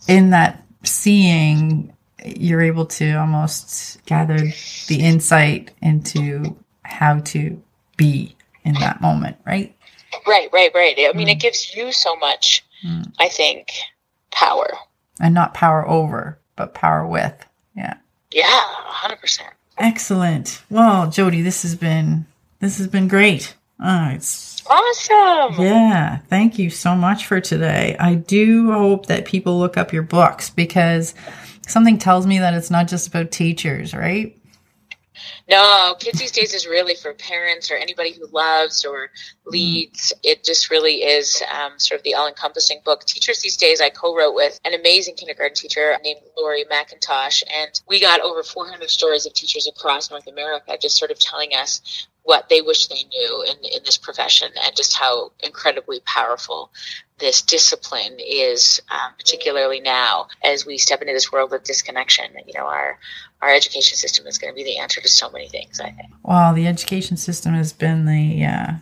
in 0.08 0.30
that 0.30 0.64
seeing, 0.82 1.94
you're 2.24 2.62
able 2.62 2.86
to 2.86 3.12
almost 3.12 4.04
gather 4.06 4.38
the 4.88 5.00
insight 5.00 5.70
into 5.80 6.56
how 6.82 7.20
to 7.20 7.62
be 7.96 8.34
in 8.64 8.74
that 8.74 9.00
moment, 9.00 9.36
right? 9.46 9.74
Right, 10.26 10.48
right, 10.52 10.70
right. 10.74 10.94
I 10.98 11.12
mean, 11.16 11.28
mm. 11.28 11.32
it 11.32 11.40
gives 11.40 11.74
you 11.74 11.92
so 11.92 12.16
much, 12.16 12.64
mm. 12.84 13.12
I 13.18 13.28
think, 13.28 13.72
power. 14.32 14.68
And 15.20 15.34
not 15.34 15.54
power 15.54 15.86
over, 15.86 16.38
but 16.56 16.74
power 16.74 17.06
with. 17.06 17.46
Yeah. 17.76 17.94
Yeah, 18.32 18.64
100%. 18.88 19.40
Excellent. 19.78 20.62
Well, 20.70 21.10
Jody, 21.10 21.42
this 21.42 21.62
has 21.62 21.74
been 21.76 22.26
this 22.60 22.78
has 22.78 22.88
been 22.88 23.06
great. 23.06 23.54
Oh, 23.80 24.08
it's 24.08 24.57
Awesome. 24.68 25.62
Yeah. 25.62 26.18
Thank 26.28 26.58
you 26.58 26.70
so 26.70 26.94
much 26.94 27.26
for 27.26 27.40
today. 27.40 27.96
I 27.98 28.14
do 28.14 28.70
hope 28.72 29.06
that 29.06 29.24
people 29.24 29.58
look 29.58 29.76
up 29.76 29.92
your 29.92 30.02
books 30.02 30.50
because 30.50 31.14
something 31.66 31.98
tells 31.98 32.26
me 32.26 32.38
that 32.38 32.54
it's 32.54 32.70
not 32.70 32.88
just 32.88 33.08
about 33.08 33.30
teachers, 33.30 33.94
right? 33.94 34.34
No, 35.48 35.96
Kids 35.98 36.18
These 36.18 36.32
Days 36.32 36.54
is 36.54 36.66
really 36.66 36.94
for 36.94 37.14
parents 37.14 37.70
or 37.70 37.74
anybody 37.74 38.12
who 38.12 38.26
loves 38.26 38.84
or 38.84 39.10
leads. 39.46 40.12
It 40.22 40.44
just 40.44 40.70
really 40.70 41.02
is 41.02 41.42
um, 41.52 41.78
sort 41.78 42.00
of 42.00 42.04
the 42.04 42.14
all 42.14 42.28
encompassing 42.28 42.80
book. 42.84 43.04
Teachers 43.04 43.40
These 43.40 43.56
Days, 43.56 43.80
I 43.80 43.90
co 43.90 44.14
wrote 44.14 44.34
with 44.34 44.60
an 44.64 44.74
amazing 44.74 45.16
kindergarten 45.16 45.56
teacher 45.56 45.96
named 46.04 46.20
Lori 46.36 46.64
McIntosh, 46.70 47.42
and 47.52 47.80
we 47.88 48.00
got 48.00 48.20
over 48.20 48.42
400 48.42 48.90
stories 48.90 49.26
of 49.26 49.32
teachers 49.32 49.66
across 49.66 50.10
North 50.10 50.26
America 50.26 50.76
just 50.80 50.96
sort 50.98 51.10
of 51.10 51.18
telling 51.18 51.54
us 51.54 52.06
what 52.28 52.50
they 52.50 52.60
wish 52.60 52.88
they 52.88 53.04
knew 53.04 53.42
in, 53.48 53.56
in 53.72 53.82
this 53.86 53.96
profession 53.96 54.50
and 54.62 54.76
just 54.76 54.94
how 54.94 55.32
incredibly 55.42 55.98
powerful 56.00 56.70
this 57.16 57.40
discipline 57.40 58.18
is, 58.20 58.82
um, 58.90 59.14
particularly 59.16 59.80
now 59.80 60.26
as 60.44 60.66
we 60.66 60.76
step 60.76 61.00
into 61.00 61.14
this 61.14 61.32
world 61.32 61.54
of 61.54 61.64
disconnection. 61.64 62.26
You 62.46 62.52
know, 62.52 62.66
our 62.66 62.98
our 63.40 63.48
education 63.48 63.96
system 63.96 64.26
is 64.26 64.36
going 64.36 64.52
to 64.52 64.54
be 64.54 64.62
the 64.62 64.76
answer 64.78 65.00
to 65.00 65.08
so 65.08 65.30
many 65.30 65.48
things. 65.48 65.80
I 65.80 65.90
think. 65.90 66.10
Well, 66.22 66.52
the 66.52 66.66
education 66.66 67.16
system 67.16 67.54
has 67.54 67.72
been 67.72 68.04
the 68.04 68.44
uh, 68.44 68.72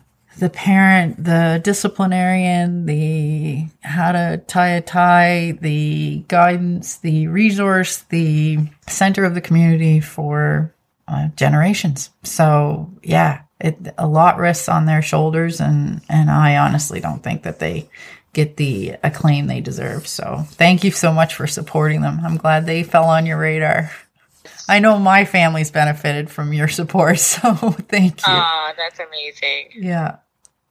the 0.41 0.51
parent, 0.51 1.23
the 1.23 1.61
disciplinarian, 1.63 2.87
the 2.87 3.69
how 3.83 4.11
to 4.11 4.43
tie 4.49 4.71
a 4.71 4.81
tie, 4.81 5.53
the 5.61 6.25
guidance, 6.27 6.97
the 6.97 7.29
resource, 7.29 7.99
the 8.09 8.59
center 8.89 9.25
of 9.25 9.35
the 9.35 9.41
community 9.41 10.01
for 10.01 10.75
uh, 11.09 11.29
generations. 11.37 12.11
So 12.23 12.91
yeah, 13.03 13.43
it 13.61 13.77
a 13.99 14.07
lot 14.07 14.39
rests 14.39 14.69
on 14.69 14.87
their 14.87 15.03
shoulders, 15.03 15.61
and 15.61 16.01
and 16.09 16.31
I 16.31 16.57
honestly 16.57 17.01
don't 17.01 17.23
think 17.23 17.43
that 17.45 17.59
they 17.59 17.89
get 18.33 18.57
the 18.57 18.97
acclaim 19.03 19.47
they 19.47 19.61
deserve. 19.61 20.07
So 20.07 20.45
thank 20.47 20.85
you 20.85 20.91
so 20.91 21.13
much 21.13 21.35
for 21.35 21.47
supporting 21.47 22.03
them. 22.03 22.21
I'm 22.23 22.37
glad 22.37 22.67
they 22.67 22.83
fell 22.83 23.05
on 23.05 23.25
your 23.25 23.39
radar. 23.39 23.91
I 24.69 24.81
know 24.81 24.99
my 24.99 25.25
family's 25.25 25.71
benefited 25.71 26.29
from 26.31 26.53
your 26.53 26.69
support, 26.69 27.19
so 27.21 27.55
thank 27.55 28.19
you. 28.19 28.25
Ah, 28.33 28.75
that's 28.77 29.01
amazing. 29.01 29.71
Yeah. 29.77 30.17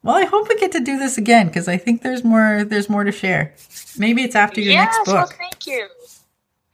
Well, 0.03 0.15
I 0.15 0.25
hope 0.25 0.47
we 0.47 0.59
get 0.59 0.73
to 0.73 0.81
do 0.81 0.99
this 0.99 1.17
again 1.17 1.47
because 1.47 1.67
I 1.67 1.77
think 1.77 2.03
there's 2.03 2.23
more. 2.23 2.63
There's 2.63 2.89
more 2.89 3.03
to 3.03 3.11
share. 3.11 3.55
Maybe 3.97 4.23
it's 4.23 4.35
after 4.35 4.61
your 4.61 4.73
yes, 4.73 4.93
next 4.95 5.05
book. 5.07 5.15
Well, 5.15 5.37
thank 5.37 5.65
you. 5.65 5.87